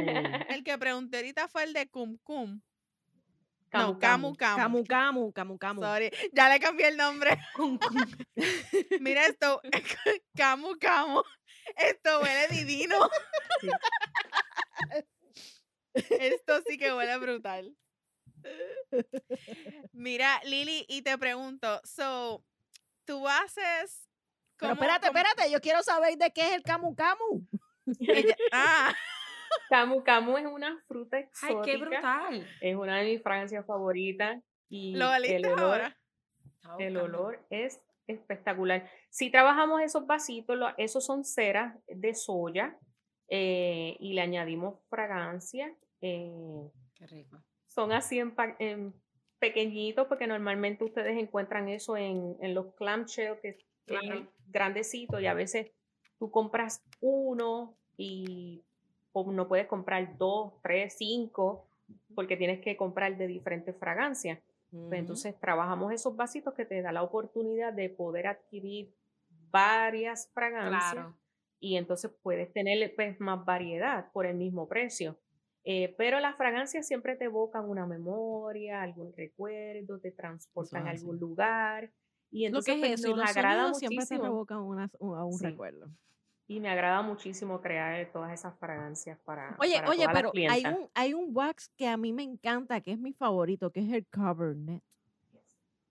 [0.48, 2.60] el que pregunté ahorita fue el de Cum Cum.
[3.68, 4.56] Camu no, Camu Camu.
[4.56, 5.80] Camu, camu, camu, camu.
[5.82, 7.36] Sorry, ya le cambié el nombre.
[9.00, 9.60] Mira esto,
[10.36, 11.22] Camu Camu.
[11.76, 13.08] Esto huele divino.
[13.60, 13.68] Sí.
[16.10, 17.76] Esto sí que huele brutal.
[19.92, 22.44] Mira, Lili, y te pregunto, so,
[23.04, 24.08] tú haces.
[24.58, 27.46] Pero espérate, cómo- espérate, yo quiero saber de qué es el camu camu.
[28.52, 28.94] ah,
[29.70, 31.62] Camu Camu es una fruta Ay, exótica.
[31.64, 32.46] qué brutal.
[32.60, 35.96] Es una de mis fragancias favoritas y lo el olor, ahora.
[36.78, 38.88] El olor es espectacular.
[39.08, 42.76] Si trabajamos esos vasitos, esos son ceras de soya
[43.28, 45.72] eh, y le añadimos fragancia.
[46.00, 47.42] eh, Qué rico.
[47.68, 48.34] son así en,
[49.38, 54.26] pequeñitos porque normalmente ustedes encuentran eso en, en los clamshell que Claro.
[54.48, 55.70] Grandecito y a veces
[56.18, 58.62] tú compras uno y
[59.14, 61.66] no puedes comprar dos, tres, cinco
[62.14, 64.38] porque tienes que comprar de diferentes fragancias.
[64.70, 68.92] Pues entonces trabajamos esos vasitos que te da la oportunidad de poder adquirir
[69.50, 71.16] varias fragancias Claro.
[71.60, 75.16] y entonces puedes tener pues, más variedad por el mismo precio.
[75.64, 81.18] Eh, pero las fragancias siempre te evocan una memoria, algún recuerdo, te transportan a algún
[81.18, 81.90] lugar.
[82.30, 85.44] Y Lo que entonces es pues, eso, nos agrada siempre te provocan a un Sí.
[85.46, 85.88] recuerdo.
[86.48, 90.88] Y me agrada muchísimo crear todas esas fragancias para, Oye, para oye, pero hay un,
[90.94, 94.06] hay un wax que a mí me encanta, que es mi favorito, que es el
[94.08, 94.82] Cabernet.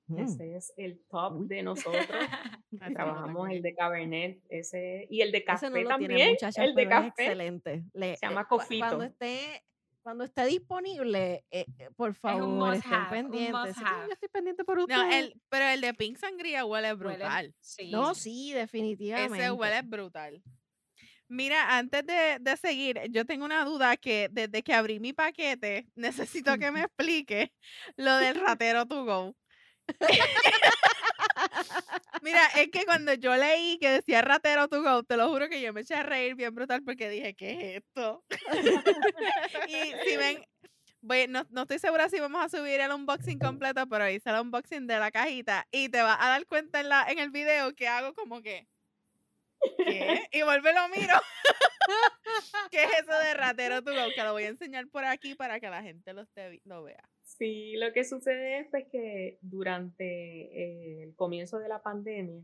[0.07, 0.19] Mm.
[0.19, 1.47] Ese es el top Uy.
[1.47, 2.05] de nosotros.
[2.95, 6.09] Trabajamos el de Cabernet ese, y el de café no también.
[6.37, 7.83] tiene el de café excelente.
[7.93, 8.85] Le- se llama eh, cu- Cofito.
[8.85, 9.63] Cuando esté,
[10.05, 13.75] cuando esté disponible, eh, eh, por favor, must estén have, pendientes.
[13.75, 15.15] Sí, yo estoy pendiente por No, ustedes.
[15.15, 17.55] el, pero el de Pink Sangría huele Huele- brutal.
[17.59, 17.89] Sí.
[17.89, 19.35] No, sí, definitivamente.
[19.39, 20.43] Ese huele brutal.
[21.27, 25.87] Mira, antes de, de seguir, yo tengo una duda que desde que abrí mi paquete,
[26.53, 27.51] necesito que me explique
[27.97, 29.35] lo del ratero to go.
[32.21, 35.61] Mira, es que cuando yo leí que decía ratero to go, te lo juro que
[35.61, 38.23] yo me eché a reír bien brutal porque dije, ¿qué es esto?
[39.67, 40.43] y si ven,
[41.01, 44.39] voy- no, no estoy segura si vamos a subir el unboxing completo, pero hice el
[44.41, 47.73] unboxing de la cajita y te vas a dar cuenta en, la, en el video
[47.75, 48.67] que hago como que,
[49.85, 50.27] ¿qué?
[50.31, 51.13] Y vuelve lo miro.
[52.71, 54.11] ¿Qué es eso de ratero to go?
[54.15, 57.03] Que lo voy a enseñar por aquí para que la gente lo, esté lo vea.
[57.37, 62.41] Sí, lo que sucede es pues, que durante eh, el comienzo de la pandemia,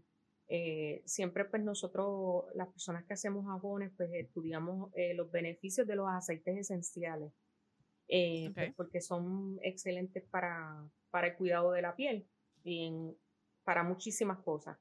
[0.49, 5.95] eh, siempre pues nosotros, las personas que hacemos jabones, pues estudiamos eh, los beneficios de
[5.95, 7.31] los aceites esenciales,
[8.05, 8.75] pues, Ok.
[8.75, 12.27] porque son excelentes para, para el cuidado de la piel
[12.65, 13.15] y en-
[13.63, 14.77] para muchísimas cosas.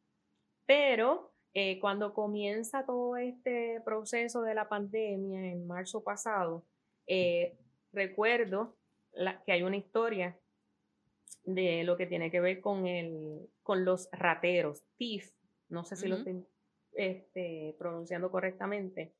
[0.66, 1.32] Pero
[1.80, 6.64] cuando comienza todo este proceso de la pandemia en marzo pasado,
[7.92, 8.79] recuerdo
[9.12, 10.38] la- que hay una historia
[11.44, 15.32] de lo que tiene que ver con, el, con los rateros, TIF,
[15.68, 16.44] no sé si lo estoy
[16.92, 19.12] este, pronunciando correctamente,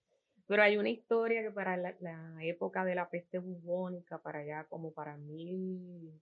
[0.46, 4.64] pero hay una historia que para la, la época de la peste bubónica, para allá
[4.64, 6.12] como para mil,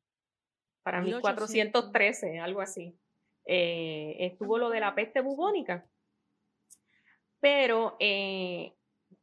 [0.82, 1.50] para 1800.
[1.50, 2.94] 1413, algo así,
[3.46, 5.86] eh, estuvo lo de la peste bubónica.
[7.40, 8.74] Pero, eh,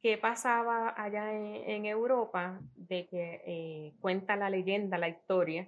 [0.06, 2.62] ¿qué pasaba allá en, Europa?
[2.76, 5.68] De que eh, cuenta la leyenda, la historia,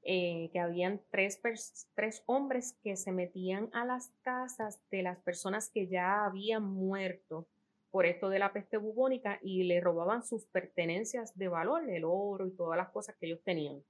[0.00, 1.38] eh, que habían tres,
[1.94, 7.46] tres hombres que se metían a las casas de las personas que ya habían muerto
[7.90, 12.46] por esto de la peste bubónica y le robaban sus pertenencias de valor, el oro
[12.46, 13.84] y todas las cosas que ellos tenían.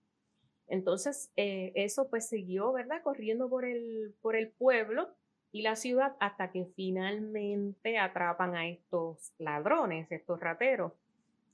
[0.66, 3.00] Entonces, eh, eso pues siguió, ¿verdad?
[3.04, 5.14] Corriendo por el, por el pueblo
[5.54, 10.94] y la ciudad hasta que finalmente atrapan a estos ladrones, estos rateros.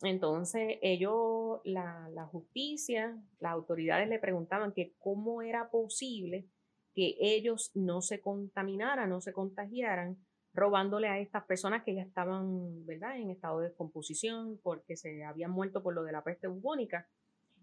[0.00, 6.46] Entonces ellos, la, la justicia, las autoridades le preguntaban que cómo era posible
[6.94, 10.16] que ellos no se contaminaran, no se contagiaran,
[10.54, 15.50] robándole a estas personas que ya estaban, ¿verdad?, en estado de descomposición porque se habían
[15.50, 17.06] muerto por lo de la peste bubónica.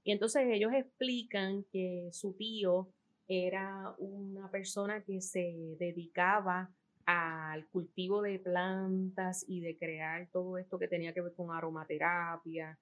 [0.03, 2.89] Y entonces ellos explican que su tío
[3.27, 6.69] era una persona que se dedicaba
[7.05, 12.77] al cultivo de plantas y de crear todo esto que tenía que ver con aromaterapia,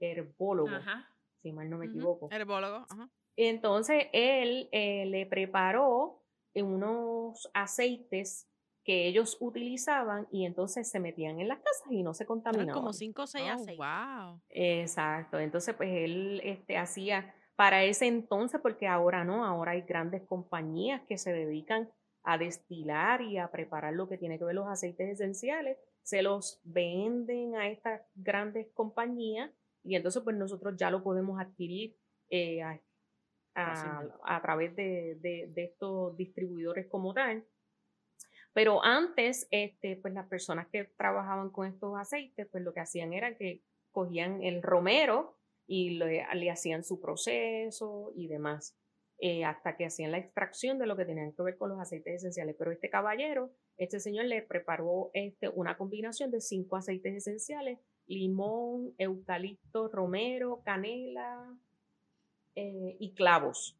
[0.00, 1.08] herbólogo, Ajá.
[1.42, 2.28] si mal no me equivoco.
[2.30, 2.86] Herbólogo.
[2.88, 3.08] ajá.
[3.36, 6.22] Entonces él eh, le preparó
[6.54, 8.48] unos aceites
[8.82, 12.74] que ellos utilizaban y entonces se metían en las casas y no se Eran contaminaban.
[12.74, 13.76] como cinco o seis Oh, aceites.
[13.78, 14.40] wow.
[14.48, 20.22] Exacto, entonces pues él este, hacía para ese entonces, porque ahora no, ahora hay grandes
[20.22, 21.90] compañías que se dedican
[22.22, 26.58] a destilar y a preparar lo que tiene que ver los aceites esenciales, se los
[26.64, 29.50] venden a estas grandes compañías
[29.84, 31.98] y entonces pues nosotros ya lo podemos adquirir
[32.30, 32.80] eh, a,
[33.56, 34.14] a- Fácilmente.
[34.24, 37.44] a través de, de- de estos distribuidores como tal.
[38.54, 43.12] Pero antes, este, pues las personas que trabajaban con estos aceites, pues lo que hacían
[43.12, 45.36] era que cogían el romero
[45.70, 48.76] y le, hacían su proceso y demás,
[49.18, 52.16] eh, hasta que hacían la extracción de lo que tenían que ver con los aceites
[52.16, 52.56] esenciales.
[52.58, 58.96] Pero este caballero, este señor le preparó este, una combinación de cinco aceites esenciales, limón,
[58.98, 61.56] eucalipto, romero, canela
[62.56, 63.78] eh, y clavos.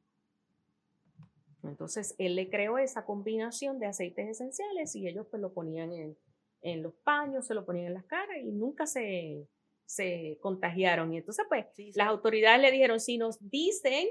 [1.64, 6.16] Entonces, él le creó esa combinación de aceites esenciales y ellos pues lo ponían en,
[6.62, 9.48] en los paños, se lo ponían en las caras y nunca se,
[9.90, 11.12] se contagiaron.
[11.12, 11.98] Y entonces, pues, Sí, sí.
[11.98, 14.06] las autoridades le dijeron, si nos dicen,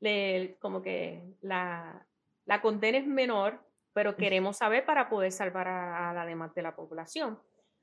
[0.00, 2.06] le- como que la,
[2.46, 3.60] la condena es menor,
[3.92, 7.38] pero queremos saber para poder salvar a, a la demás de la población.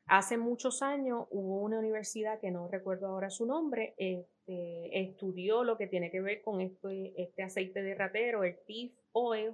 [0.08, 5.78] Hace muchos años hubo una universidad que no recuerdo ahora su nombre, este, estudió lo
[5.78, 9.54] que tiene que ver con este, este aceite de ratero, el TIF oil,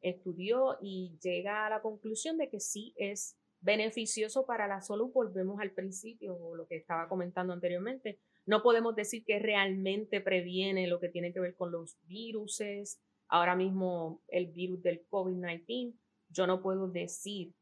[0.00, 5.10] estudió y llega a la conclusión de que sí es beneficioso para la salud.
[5.12, 8.18] Volvemos al principio, o lo que estaba comentando anteriormente.
[8.46, 13.00] No podemos decir que realmente previene lo que tiene que ver con los viruses.
[13.28, 15.94] Ahora mismo el virus del COVID-19,
[16.30, 17.52] yo no puedo decir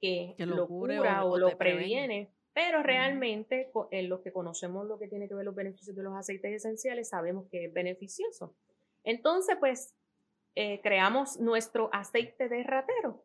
[0.00, 5.28] que, lo, cura o, lo previene, pero realmente en lo que conocemos lo que tiene
[5.28, 8.56] que ver los beneficios de los aceites esenciales, sabemos que es beneficioso.
[9.04, 9.94] Entonces, pues,
[10.54, 13.24] eh, creamos nuestro aceite de ratero.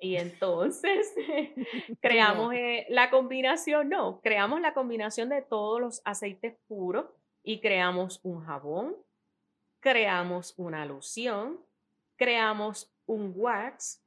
[0.00, 1.14] Y entonces
[2.00, 7.06] creamos eh, la combinación, no, creamos la combinación de todos los aceites puros
[7.42, 8.96] y creamos un jabón,
[9.80, 11.60] creamos una loción,
[12.16, 14.02] creamos un wax,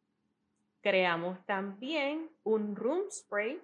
[0.81, 3.61] creamos también un room spray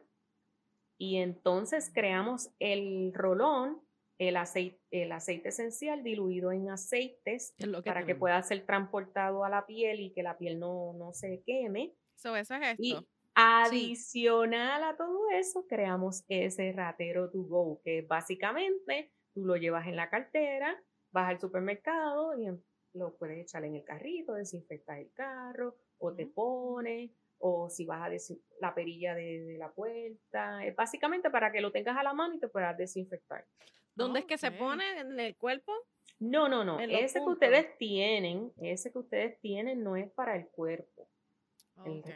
[0.97, 3.82] y entonces creamos el rolón
[4.28, 9.65] el aceite, el aceite esencial diluido en aceites para que pueda ser transportado a la
[9.65, 11.95] piel y que la piel no, no se queme.
[12.36, 12.76] eso es esto.
[12.78, 12.95] Y
[13.34, 19.95] adicional a todo eso, creamos ese ratero to go, que básicamente tú lo llevas en
[19.95, 20.80] la cartera,
[21.11, 22.47] vas al supermercado y
[22.93, 27.09] lo puedes echar en el carrito, desinfectar el carro, o te pones,
[27.39, 31.97] o si vas a la perilla de, la puerta, es básicamente para que lo tengas
[31.97, 33.47] a la mano y te puedas desinfectar.
[33.96, 35.00] ¿Dónde es que se pone?
[35.00, 35.74] ¿En el cuerpo?
[36.20, 36.80] No, no, no.
[36.80, 41.10] Ese que ustedes tienen, ese que ustedes tienen no es para el cuerpo.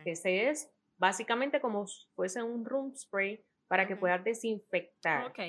[0.05, 5.27] ese es básicamente como si fuese un room spray para que puedas desinfectar.
[5.27, 5.39] Ok.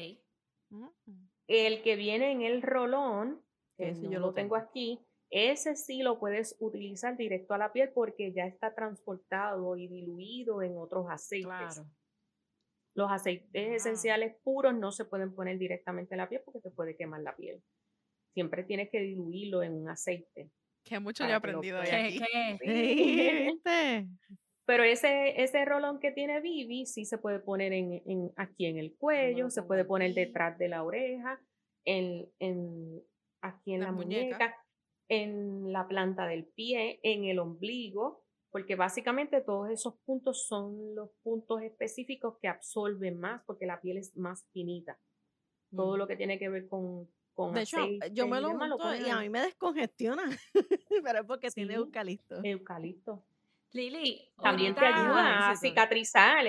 [0.71, 0.89] Mm.
[1.49, 3.43] El que viene en el rolón,
[3.77, 8.33] que yo lo tengo aquí, ese sí lo puedes utilizar directo a la piel porque
[8.33, 11.47] ya está transportado y diluido en otros aceites.
[11.47, 11.87] Claro.
[12.97, 16.97] Los aceites esenciales puros no se pueden poner directamente en la piel porque te puede
[16.97, 17.63] quemar la piel.
[18.33, 20.51] Siempre tienes que diluirlo en un aceite.
[20.83, 22.21] Que mucho yo he aprendido de aquí.
[24.65, 28.97] Pero ese, ese rolón que tiene Vivi sí se puede poner en, aquí en el
[28.97, 31.39] cuello, se puede poner detrás de la oreja,
[31.85, 33.03] en, en
[33.43, 34.57] aquí en la, muñeca,
[35.09, 38.26] en la planta del pie, en el ombligo
[38.57, 43.99] porque básicamente todos esos puntos son los puntos específicos que absorben más, porque la piel
[43.99, 44.99] es más finita.
[45.71, 49.11] Todo lo que tiene que ver con, con de hecho, yo me lo monto y
[49.11, 50.23] a mí me descongestiona,
[51.05, 52.43] pero es porque tiene eucalipto.
[52.43, 53.27] Eucalipto.
[53.73, 56.47] Lili, también te ayuda a cicatrizar.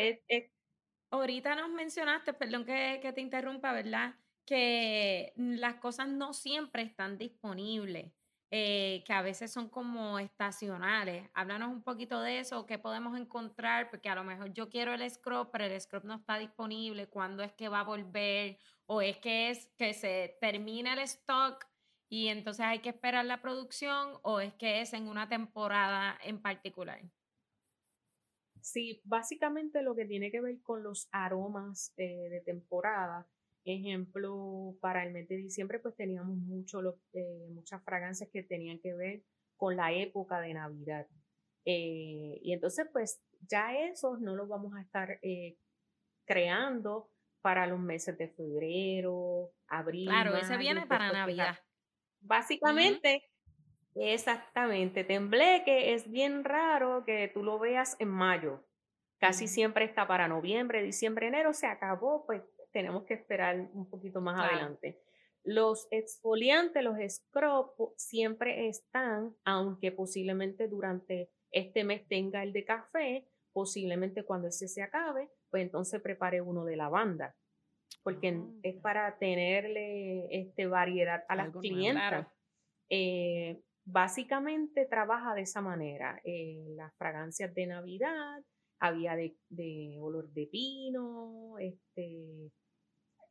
[1.11, 4.15] Ahorita nos mencionaste, perdón que, que te interrumpa, ¿verdad?
[4.45, 8.13] Que las cosas no siempre están disponibles.
[8.49, 11.29] Eh, que a veces son como estacionales.
[11.33, 15.09] Háblanos un poquito de eso, qué podemos encontrar, porque a lo mejor yo quiero el
[15.09, 19.17] scrub, pero el scrub no está disponible, cuándo es que va a volver, o es
[19.17, 21.65] que es que se termina el stock
[22.09, 26.41] y entonces hay que esperar la producción, o es que es en una temporada en
[26.41, 27.01] particular.
[28.61, 33.27] Sí, básicamente lo que tiene que ver con los aromas eh, de temporada
[33.69, 36.79] Ejemplo, para el mes de diciembre, pues teníamos mucho,
[37.11, 39.23] eh, muchas fragancias que tenían que ver
[39.57, 41.05] con la época de Navidad.
[41.65, 45.57] Eh, y entonces, pues ya esos no los vamos a estar eh,
[46.25, 47.11] creando
[47.41, 50.07] para los meses de febrero, abril.
[50.07, 51.59] Claro, ese viene para Navidad.
[52.21, 53.21] Básicamente,
[53.95, 55.03] exactamente.
[55.03, 58.65] Tembleque es bien raro que tú lo veas en mayo.
[59.19, 64.21] Casi siempre está para noviembre, diciembre, enero, se acabó, pues tenemos que esperar un poquito
[64.21, 65.01] más adelante.
[65.43, 73.27] Los exfoliantes, los scrub, siempre están, aunque posiblemente durante este mes tenga el de café,
[73.53, 77.35] posiblemente cuando ese se acabe, pues entonces prepare uno de lavanda,
[78.03, 82.27] porque ah, es para tenerle este, variedad a las clientas.
[82.89, 86.19] Eh, básicamente trabaja de esa manera.
[86.23, 88.43] Eh, las fragancias de Navidad,
[88.79, 92.51] había de, de olor de pino, este,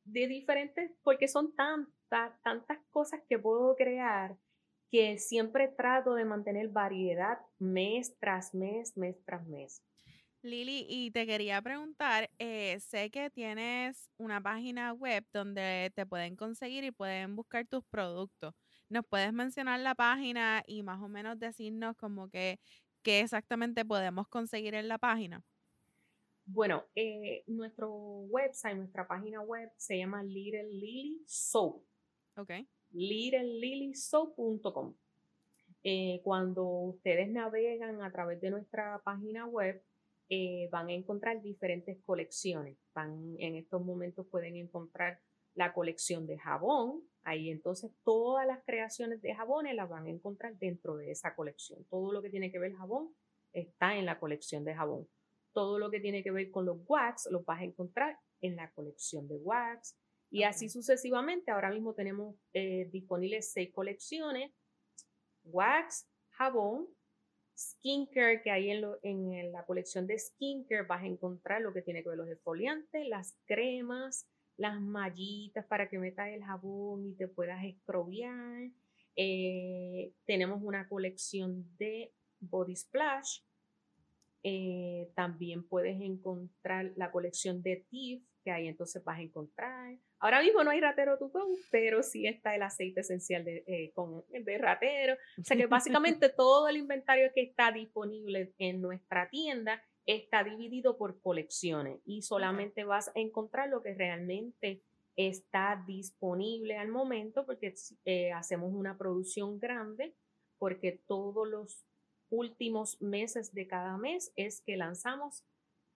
[0.04, 4.36] de diferentes, porque son tantas, tantas cosas que puedo crear
[4.90, 9.82] que siempre trato de mantener variedad mes tras mes, mes tras mes.
[10.42, 16.36] Lili, y te quería preguntar, eh, sé que tienes una página web donde te pueden
[16.36, 18.54] conseguir y pueden buscar tus productos.
[18.88, 22.60] ¿Nos puedes mencionar la página y más o menos decirnos como que
[23.06, 25.44] qué exactamente podemos conseguir en la página?
[26.44, 31.84] Bueno, eh, nuestro website, nuestra página web se llama Little Lily Soap.
[32.36, 32.50] Ok.
[32.90, 34.96] LittleLilySoap.com.
[35.84, 39.80] Eh, cuando ustedes navegan a través de nuestra página web,
[40.28, 42.76] eh, van a encontrar diferentes colecciones.
[42.92, 45.20] Van, en estos momentos pueden encontrar
[45.56, 47.02] la colección de jabón.
[47.24, 51.84] Ahí entonces todas las creaciones de jabones las van a encontrar dentro de esa colección.
[51.90, 53.12] Todo lo que tiene que ver jabón
[53.52, 55.08] está en la colección de jabón.
[55.52, 58.70] Todo lo que tiene que ver con los wax los vas a encontrar en la
[58.70, 59.98] colección de wax.
[60.30, 61.50] Y así sucesivamente.
[61.50, 64.52] Ahora mismo tenemos eh, disponibles seis colecciones.
[65.44, 66.86] Wax, jabón,
[67.56, 72.02] skincare, que hay en, en la colección de skincare vas a encontrar lo que tiene
[72.02, 77.28] que ver los exfoliantes, las cremas, las mallitas para que metas el jabón y te
[77.28, 78.70] puedas escrobiar.
[79.16, 83.40] Eh, tenemos una colección de body splash.
[84.42, 89.98] Eh, también puedes encontrar la colección de TIF, que ahí entonces vas a encontrar.
[90.20, 94.24] Ahora mismo no hay ratero tupón, pero sí está el aceite esencial de, eh, con,
[94.30, 95.16] de ratero.
[95.38, 100.96] O sea que básicamente todo el inventario que está disponible en nuestra tienda está dividido
[100.96, 104.82] por colecciones y solamente vas a encontrar lo que realmente
[105.16, 110.14] está disponible al momento porque eh, hacemos una producción grande
[110.58, 111.84] porque todos los
[112.30, 115.44] últimos meses de cada mes es que lanzamos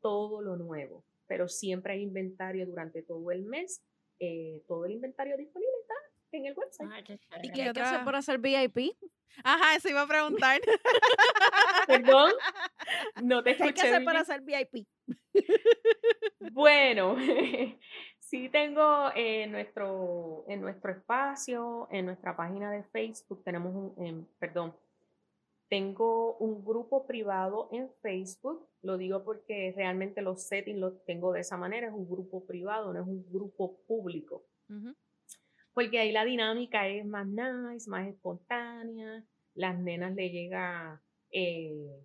[0.01, 3.83] todo lo nuevo, pero siempre hay inventario durante todo el mes,
[4.19, 5.95] eh, todo el inventario disponible está
[6.33, 7.21] en el website.
[7.43, 8.97] ¿Y qué hay que hacer para hacer VIP?
[9.45, 10.61] Ajá, eso iba a preguntar.
[11.87, 12.33] Perdón,
[13.23, 13.75] no te ¿Qué hay escuché.
[13.75, 14.05] que hacer bien.
[14.05, 14.87] para ser VIP?
[16.53, 17.17] Bueno,
[18.19, 24.27] sí tengo en nuestro, en nuestro espacio, en nuestra página de Facebook, tenemos un, em,
[24.39, 24.75] perdón,
[25.69, 31.41] tengo un grupo privado en Facebook, lo digo porque realmente los settings los tengo de
[31.41, 34.45] esa manera, es un grupo privado, no es un grupo público,
[35.73, 39.25] porque ahí la dinámica es más nice, más espontánea,
[39.55, 42.05] las nenas le llega, eh,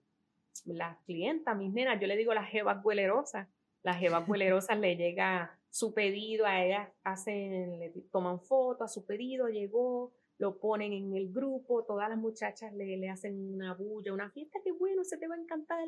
[0.65, 3.47] las clientas, mis nenas, yo le digo las jevas huelerosas,
[3.83, 9.05] las jevas huelerosas le llega su pedido, a ellas hacen, le toman foto a su
[9.05, 14.13] pedido, llegó, lo ponen en el grupo, todas las muchachas le, le hacen una bulla,
[14.13, 15.87] una fiesta, qué bueno, se te va a encantar.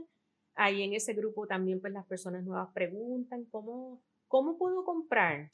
[0.55, 5.51] Ahí en ese grupo también pues las personas nuevas preguntan cómo, cómo puedo comprar.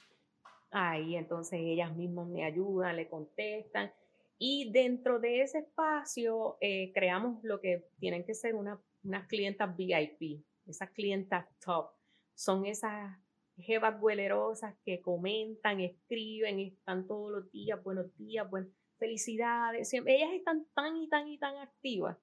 [0.72, 3.92] Ahí entonces ellas mismas me ayudan, le contestan.
[4.40, 9.76] Y dentro de ese espacio eh, creamos lo que tienen que ser una, unas clientas
[9.76, 11.92] VIP, esas clientas top.
[12.36, 13.18] Son esas
[13.58, 19.90] jevas huelerosas que comentan, escriben, están todos los días, buenos días, buen, felicidades.
[19.90, 22.18] Siempre, ellas están tan y tan y tan activas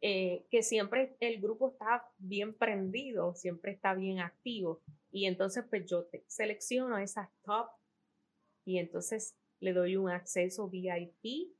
[0.00, 4.82] eh, que siempre el grupo está bien prendido, siempre está bien activo.
[5.10, 7.68] Y entonces pues yo te selecciono esas top
[8.66, 11.54] y entonces le doy un acceso VIP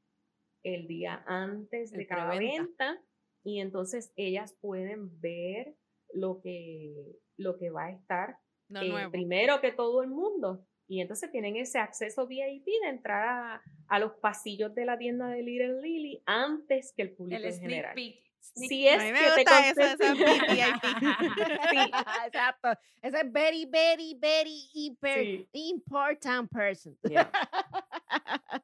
[0.62, 2.92] el día antes de El cada preventa.
[2.92, 3.04] venta
[3.44, 5.76] y entonces ellas pueden ver
[6.12, 8.30] lo que, lo que va a estar
[8.70, 9.10] eh, nuevo.
[9.12, 10.66] primero que todo el mundo.
[10.86, 15.28] Y entonces tienen ese acceso VIP de entrar a, a los pasillos de la tienda
[15.28, 17.94] de Little Lily antes que el público El en sneak general.
[17.94, 18.24] peek.
[18.40, 21.94] Si es A mí me que te gusta eso, eso es contestan- VIP.
[22.26, 22.68] Exacto.
[23.00, 25.48] Ese es very, very, very hyper Sí.
[25.52, 26.96] important person.
[27.08, 27.30] Yeah.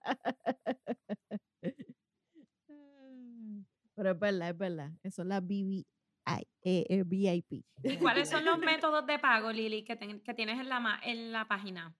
[4.00, 4.90] Pero es verdad, es verdad.
[5.02, 5.84] Eso es la BBI,
[6.26, 7.66] eh, eh, VIP.
[7.82, 11.32] ¿Y cuáles son los métodos de pago, Lili, que, ten- que tienes en la, en
[11.32, 11.94] la página?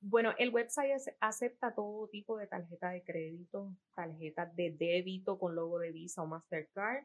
[0.00, 5.54] Bueno, el website ace- acepta todo tipo de tarjeta de crédito, tarjetas de débito con
[5.54, 7.04] logo de Visa o Mastercard.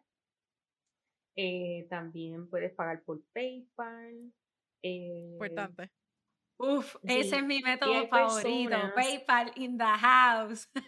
[1.35, 4.33] Eh, también puedes pagar por PayPal.
[4.81, 5.91] eh, Importante.
[6.57, 8.69] Uf, Sí, ese es mi método favorito.
[8.71, 10.67] personas- PayPal in the house.
[10.73, 10.81] Sí.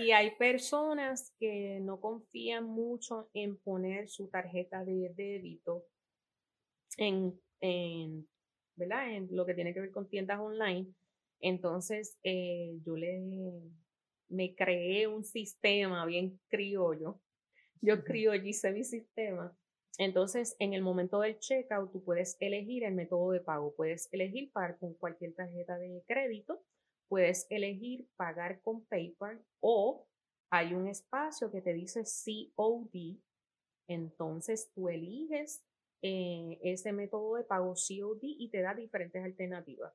[0.00, 5.86] Y hay personas que no confían mucho en poner su tarjeta de débito
[6.96, 8.28] en, en,
[8.76, 9.12] ¿verdad?
[9.12, 10.92] en lo que tiene que ver con tiendas online.
[11.40, 13.20] Entonces, eh, yo le
[14.28, 17.20] me creé un sistema bien criollo.
[17.80, 19.56] Yo criollicé mi sistema.
[19.98, 23.74] Entonces, en el momento del checkout, tú puedes elegir el método de pago.
[23.74, 26.62] Puedes elegir pagar con cualquier tarjeta de crédito
[27.08, 30.06] puedes elegir pagar con PayPal o
[30.50, 32.04] hay un espacio que te dice
[32.54, 33.18] COD.
[33.88, 35.64] Entonces tú eliges
[36.02, 39.92] eh, ese método de pago COD y te da diferentes alternativas.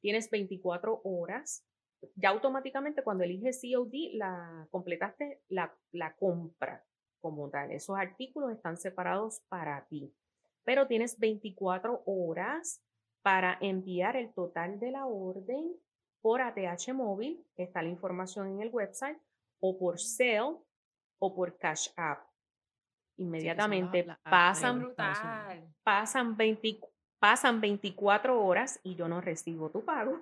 [0.00, 1.66] Tienes 24 horas.
[2.16, 6.84] Ya automáticamente cuando eliges COD, la, completaste la, la compra
[7.20, 7.70] como tal.
[7.70, 10.12] Esos artículos están separados para ti.
[10.64, 12.82] Pero tienes 24 horas
[13.22, 15.74] para enviar el total de la orden
[16.24, 19.18] por ATH móvil, está la información en el website,
[19.60, 20.56] o por Zelle
[21.18, 22.26] o por Cash App.
[23.18, 24.78] Inmediatamente la- la- pasan.
[24.78, 25.74] Brutal.
[25.84, 30.18] pasan, 20 pasan pasan 24 horas y yo no recibo tu pago,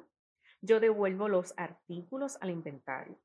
[0.60, 3.16] yo devuelvo los artículos al inventario.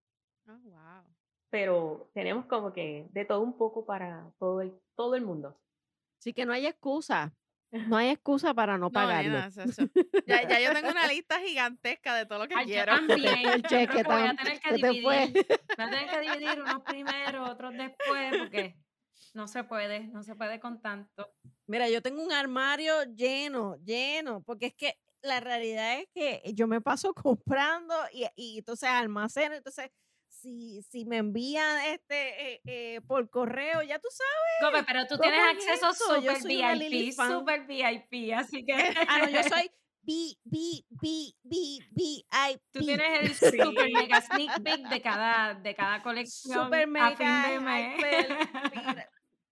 [0.47, 1.03] Oh, wow.
[1.49, 5.59] Pero tenemos como que de todo un poco para todo el, todo el mundo.
[6.19, 7.33] Así que no hay excusa.
[7.71, 9.31] No hay excusa para no No, pagarlo.
[9.31, 9.87] nena, eso- eso-
[10.25, 12.93] Ya, ya yo tengo una lista gigantesca de todo lo que Ay, yo quiero.
[12.93, 13.17] también.
[13.61, 15.01] El Yo cheque creo que voy a tener que dividir.
[15.03, 18.75] Voy a tener que dividir unos primero, otros después, porque
[19.33, 21.33] no se puede, no se puede con tanto.
[21.67, 26.67] Mira, yo tengo un armario lleno, lleno, porque es que la realidad es que yo
[26.67, 27.13] me paso
[27.53, 29.91] comprando y, y entonces almaceno, entonces
[30.47, 34.71] si, si me envían este eh, eh, por correo, ya tú sabes.
[34.71, 38.73] Gobe, pero tú ¿Cómo tienes es acceso super VIP, super VIP, así que
[39.09, 39.69] Ah, no, yo soy
[40.01, 43.59] B, B, B, B, B, tú tienes el Sí.
[43.61, 47.15] super mega sneak peek de cada, de cada colección super mega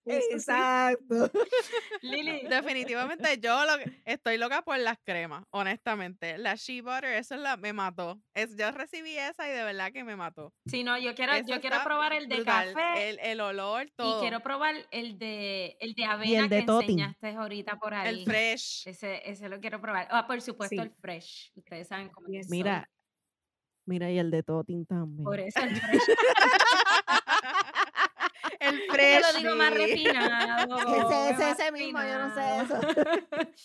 [0.06, 0.20] sí.
[0.32, 1.32] Exacto.
[2.02, 6.38] Lili, Definitivamente yo lo que- estoy loca por las cremas, honestamente.
[6.38, 8.20] La She Butter, eso es la, me mató.
[8.34, 10.54] Es, yo recibí esa y de verdad que me mató.
[10.68, 12.74] si no, yo quiero, Eso yo quiero probar el de brutal.
[12.74, 14.20] café El, el olor, todo.
[14.20, 16.86] y quiero probar el de el de avena el de que Toti.
[16.86, 18.08] enseñaste ahorita por ahí.
[18.20, 18.88] el fresh.
[18.88, 20.08] Ese, ese lo quiero probar.
[20.12, 20.82] Ah, por supuesto, Sí.
[20.82, 21.52] el fresh.
[21.56, 22.48] Ustedes saben cómo es.
[22.48, 22.58] soy.
[22.58, 22.90] Mira,
[23.88, 25.24] mira, y el de Totin también.
[25.24, 26.02] Por eso el fresh.
[28.66, 29.34] El Yo fresh.
[29.34, 30.78] lo digo más refinado.
[30.88, 32.80] Ese, ese, más ese mismo, yo no sé eso.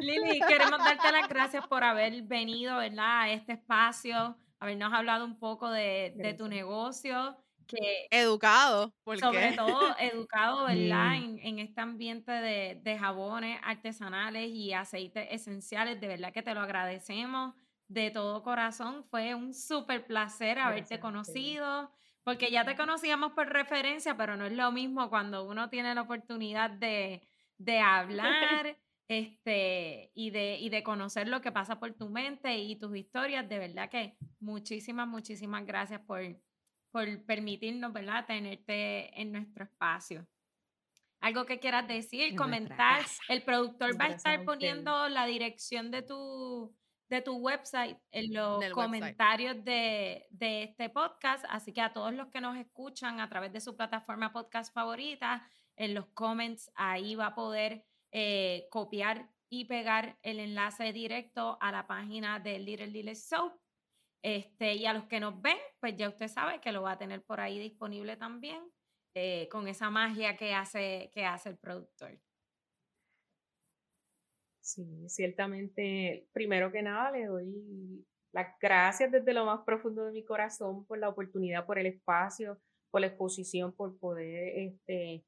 [0.00, 3.22] Lili, queremos darte las gracias por haber venido, ¿verdad?
[3.22, 7.36] A este espacio, habernos hablado un poco de, de tu negocio,
[7.66, 11.10] que Educado, porque sobre todo educado, ¿verdad?
[11.10, 11.14] Mm.
[11.14, 16.54] En, en este ambiente de, de jabones artesanales y aceites esenciales, de verdad que te
[16.54, 17.54] lo agradecemos
[17.88, 19.04] de todo corazón.
[19.04, 22.03] Fue un súper placer haberte Gracias a ustedes.
[22.24, 26.02] Porque ya te conocíamos por referencia, pero no es lo mismo cuando uno tiene la
[26.02, 27.22] oportunidad de,
[27.58, 28.76] de hablar.
[29.06, 33.46] Este, y de, y de conocer lo que pasa por tu mente y tus historias,
[33.46, 36.22] de verdad que muchísimas, muchísimas gracias por,
[36.90, 40.26] por permitirnos, ¿verdad?, tenerte en nuestro espacio.
[41.20, 43.04] Algo que quieras decir, En comentar.
[43.28, 46.74] El productor va a estar poniendo la dirección de tu,
[47.08, 51.44] de tu website en los Del comentarios de, de este podcast.
[51.48, 55.46] Así que a todos los que nos escuchan a través de su plataforma podcast favorita,
[55.76, 61.70] en los comments ahí va a poder eh, copiar y pegar el enlace directo a
[61.70, 63.58] la página de Little Lily Soap.
[64.22, 66.98] Este, y a los que nos ven, pues ya usted sabe que lo va a
[66.98, 68.62] tener por ahí disponible también,
[69.14, 72.18] eh, con esa magia que hace, que hace el productor.
[74.64, 80.24] Sí, ciertamente, primero que nada le doy las gracias desde lo más profundo de mi
[80.24, 82.58] corazón por la oportunidad, por el espacio,
[82.90, 85.22] por la exposición, por poder este,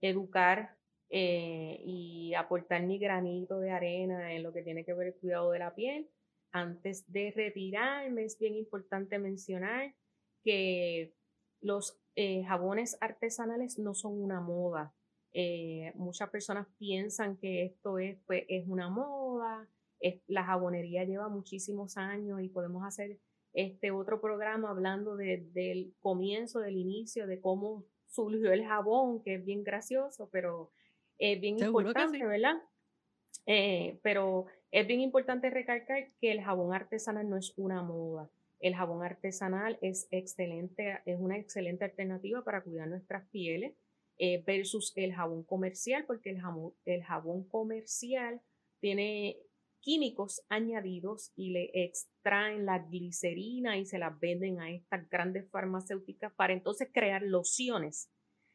[0.00, 0.74] educar
[1.10, 5.50] eh, y aportar mi granito de arena en lo que tiene que ver el cuidado
[5.50, 6.08] de la piel.
[6.52, 9.94] Antes de retirarme, es bien importante mencionar
[10.42, 11.12] que
[11.60, 14.94] los eh, jabones artesanales no son una moda.
[15.40, 19.68] Eh, muchas personas piensan que esto es, pues, es una moda.
[20.00, 23.18] Es- la jabonería lleva muchísimos años y podemos hacer
[23.52, 29.34] este otro programa hablando de- del comienzo, del inicio, de cómo surgió el jabón, que
[29.36, 30.72] es bien gracioso, pero
[31.18, 32.24] es bien Seguro importante, sí.
[32.24, 32.56] ¿verdad?
[33.46, 38.28] Eh, pero es bien importante recalcar que el jabón artesanal no es una moda.
[38.58, 43.76] El jabón artesanal es excelente, es una excelente alternativa para cuidar nuestras pieles
[44.18, 48.40] eh, versus el jabón comercial, porque el jabón, el jabón comercial
[48.80, 49.38] tiene
[49.80, 56.32] químicos añadidos y le extraen la glicerina y se las venden a estas grandes farmacéuticas
[56.34, 58.10] para entonces crear lociones.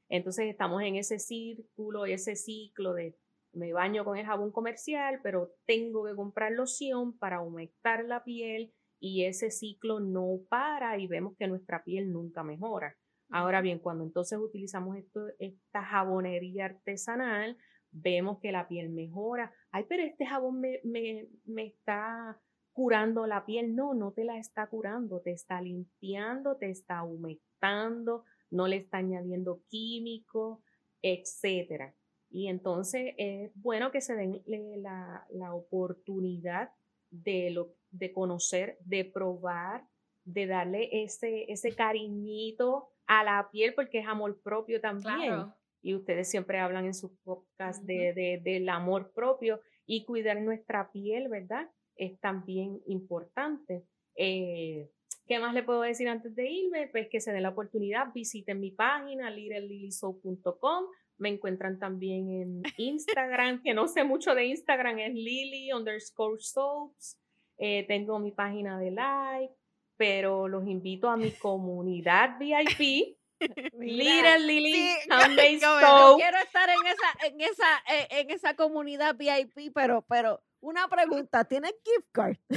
[0.10, 3.18] Entonces estamos en ese círculo, ese ciclo de
[3.54, 8.74] me baño con el jabón comercial, pero tengo que comprar loción para humectar la piel
[9.00, 12.98] y ese ciclo no para y vemos que nuestra piel nunca mejora.
[13.34, 14.96] Ahora bien, cuando entonces utilizamos
[15.40, 17.58] esta jabonería artesanal,
[17.90, 19.52] vemos que la piel mejora.
[19.72, 22.40] Ay, pero este jabón me, me, me está
[22.74, 23.74] curando la piel.
[23.76, 28.98] No, no te la está curando, te está limpiando, te está humectando, no le está
[28.98, 30.60] añadiendo químicos,
[31.02, 31.96] etcétera.
[32.30, 36.70] Y entonces es bueno que se den la, la oportunidad
[37.10, 39.88] de, lo, de conocer, de probar,
[40.24, 45.16] de darle ese, ese cariñito a la piel porque es amor propio también.
[45.18, 45.54] Claro.
[45.82, 50.90] Y ustedes siempre hablan en sus podcasts de, de- del amor propio y cuidar nuestra
[50.92, 51.70] piel, ¿verdad?
[51.98, 53.84] Es también importante.
[54.16, 54.90] Eh,
[55.28, 56.88] ¿Qué más le puedo decir antes de irme?
[56.88, 60.86] Pues que se den la oportunidad, visiten mi página, littlelilysoap.com,
[61.18, 67.20] Me encuentran también en Instagram, que no sé mucho de Instagram, es Lily underscore soaps.
[67.58, 69.54] Eh, tengo mi página de like,
[69.98, 73.18] pero los invito a mi comunidad VIP.
[73.80, 74.98] Little Lily Sí,
[75.62, 80.42] yo Yo quiero estar en esa, en esa, eh, en esa comunidad VIP, pero, pero,
[80.62, 82.38] una pregunta, ¿tienes gift card?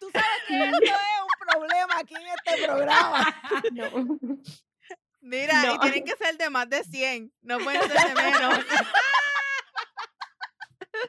[0.00, 3.42] Tú sabes que esto es un problema aquí en este programa.
[3.72, 4.18] No.
[5.20, 8.58] Mira, y tienen que ser de más de 100, no pueden ser de menos.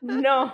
[0.02, 0.52] No,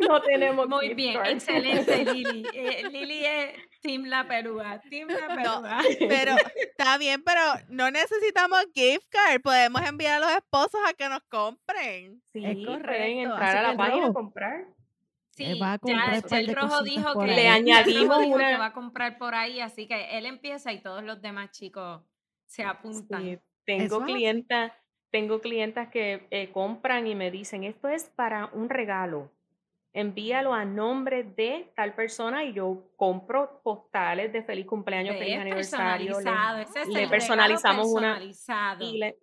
[0.00, 1.28] no tenemos Muy gift bien, card.
[1.28, 2.46] excelente, Lili.
[2.52, 4.80] Eh, Lili es Team La Perúa.
[4.88, 5.80] Team La No, Perúa.
[6.08, 9.40] Pero está bien, pero no necesitamos gift card.
[9.42, 12.20] Podemos enviar a los esposos a que nos compren.
[12.32, 14.66] Sí, Es pueden correcto, entrar a la el página a comprar.
[15.30, 17.26] Sí, Él va a ya comprar el, rojo dijo que.
[17.26, 21.04] Le añadimos dijo que va a comprar por ahí, así que él empieza y todos
[21.04, 22.02] los demás chicos
[22.46, 23.22] se apuntan.
[23.22, 24.72] Sí, tengo clientas,
[25.10, 29.30] tengo clientas que eh, compran y me dicen, esto es para un regalo.
[29.94, 36.20] Envíalo a nombre de tal persona y yo compro postales de feliz cumpleaños, feliz aniversario.
[36.20, 38.84] le- ese es personalizamos una- personalizado.
[38.84, 39.18] y le-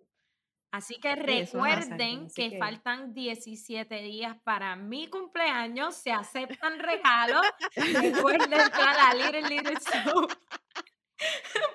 [0.72, 5.94] Así que recuerden así que, que- faltan 17 días para mi cumpleaños.
[5.94, 7.40] Se aceptan regalos.
[8.36, 10.36] recuerden entrar a littlelittlesoup.com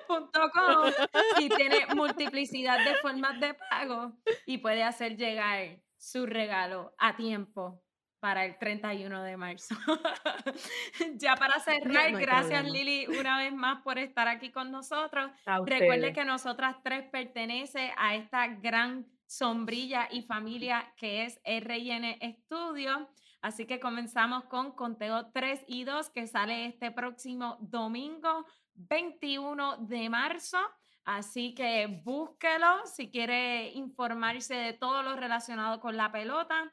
[1.40, 4.12] y tiene multiplicidad de formas de pago
[4.46, 7.82] y puede hacer llegar su regalo a tiempo
[8.22, 9.74] para el 31 de marzo.
[11.16, 12.64] ya para cerrar, no gracias.
[12.70, 15.32] Lili una vez más por estar aquí con nosotros.
[15.66, 23.10] Recuerde que nosotras tres pertenece a esta gran sombrilla y familia que es RN Studio.
[23.40, 30.08] Así que comenzamos con conteo 3 y 2 que sale este próximo domingo 21 de
[30.08, 30.58] marzo.
[31.04, 36.72] Así que búsquelo si quiere informarse de todo lo relacionado con la pelota.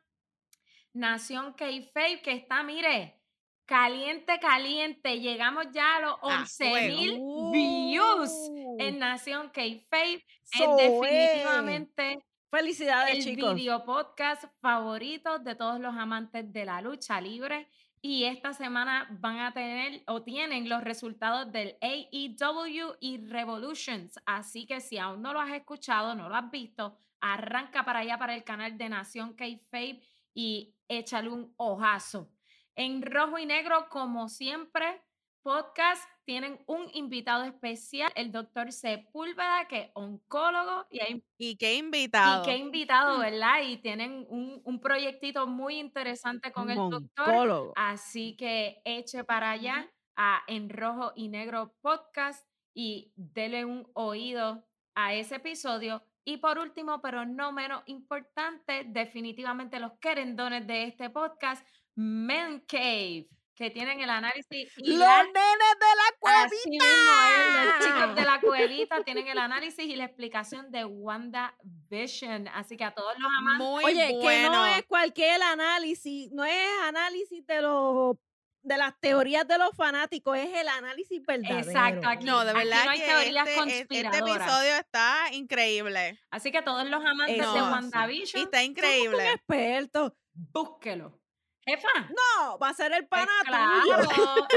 [0.94, 3.22] Nación K-Fave que está, mire,
[3.66, 5.20] caliente, caliente.
[5.20, 6.98] Llegamos ya a los A 11 fuego.
[6.98, 7.22] mil
[7.52, 10.24] views Uh, en Nación K-Fave.
[10.44, 12.20] so es definitivamente
[12.52, 13.54] Felicidades, el chicos.
[13.56, 17.68] video podcast favorito de todos los amantes de la lucha libre.
[18.02, 24.18] Y esta semana van a tener o tienen los resultados del AEW y Revolutions.
[24.26, 28.18] Así que si aún no lo has escuchado, no lo has visto, arranca para allá
[28.18, 30.02] para el canal de Nación K-Fave
[30.34, 32.30] y échale un ojazo.
[32.76, 35.02] En rojo y negro, como siempre,
[35.42, 41.76] podcast tienen un invitado especial, el doctor Sepúlveda, que es oncólogo y hay Y qué
[41.76, 42.44] invitado.
[42.44, 43.62] y qué invitado, ¿verdad?
[43.64, 47.30] Y tienen un, un proyectito muy interesante con el doctor.
[47.30, 47.74] Oncólogo.
[47.76, 54.68] Así que eche para allá a En Rojo y Negro Podcast y dele un oído
[54.96, 56.04] a ese episodio.
[56.30, 63.28] Y por último, pero no menos importante, definitivamente los querendones de este podcast, Men Cave,
[63.56, 68.14] que tienen el análisis y Los la nenes de la Así mismo es, los chicos
[68.14, 68.14] cuevita.
[68.14, 72.48] de la cuelita tienen el análisis y la explicación de Wanda Vision.
[72.50, 73.68] Así que a todos los amantes.
[73.68, 74.52] Muy Oye, que bueno.
[74.52, 78.18] no es cualquier análisis, no es análisis de los
[78.62, 81.60] de las teorías de los fanáticos, es el análisis verdadero.
[81.60, 85.16] Exacto, aquí- No, de aquí verdad no hay que teorías este, este- este episodio está
[85.34, 86.20] increíble.
[86.32, 87.62] Así que todos los amantes Eso de.
[87.62, 89.32] WandaVision, Y está Somos un increíble.
[89.32, 90.16] experto.
[90.34, 91.20] búsquelo.
[91.66, 91.88] Jefa.
[92.10, 94.04] No, va a ser el pues pana claro,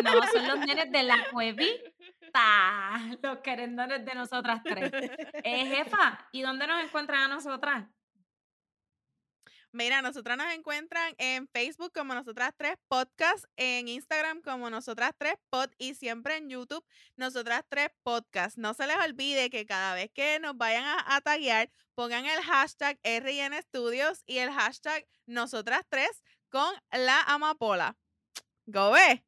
[0.03, 4.91] no, son los nenes de la cuevita, los querendones de nosotras tres.
[5.45, 7.85] Eh, jefa, ¿y dónde nos encuentran a nosotras?
[9.75, 15.37] Mira, nosotras nos encuentran en Facebook como Nosotras Tres Podcast, en Instagram como Nosotras Tres
[15.49, 16.85] Pod y siempre en YouTube
[17.17, 18.59] Nosotras Tres Podcast.
[18.59, 22.43] No se les olvide que cada vez que nos vayan a, a taguear, pongan el
[22.43, 27.97] hashtag RN Studios y el hashtag Nosotras Tres con la amapola.
[28.67, 29.25] Go ve.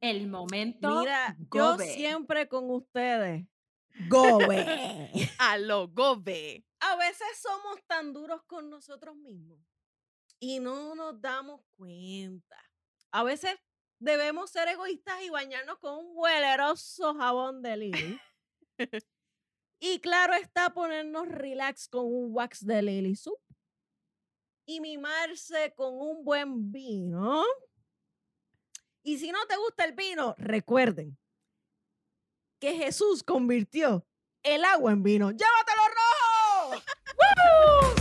[0.00, 1.00] El momento.
[1.00, 1.92] Mira, yo gobe.
[1.92, 3.46] siempre con ustedes.
[4.08, 5.10] Gobe.
[5.38, 6.64] A lo go ve.
[6.80, 9.60] A veces somos tan duros con nosotros mismos
[10.38, 12.56] y no nos damos cuenta.
[13.12, 13.54] A veces
[13.98, 18.20] debemos ser egoístas y bañarnos con un hueleroso jabón de Lily.
[19.80, 23.38] y claro está ponernos relax con un wax de Lily Soup.
[24.66, 27.44] Y mimarse con un buen vino.
[29.02, 31.18] Y si no te gusta el vino, recuerden
[32.60, 34.06] que Jesús convirtió
[34.42, 35.30] el agua en vino.
[35.30, 35.72] Llévate
[37.50, 37.99] Woo!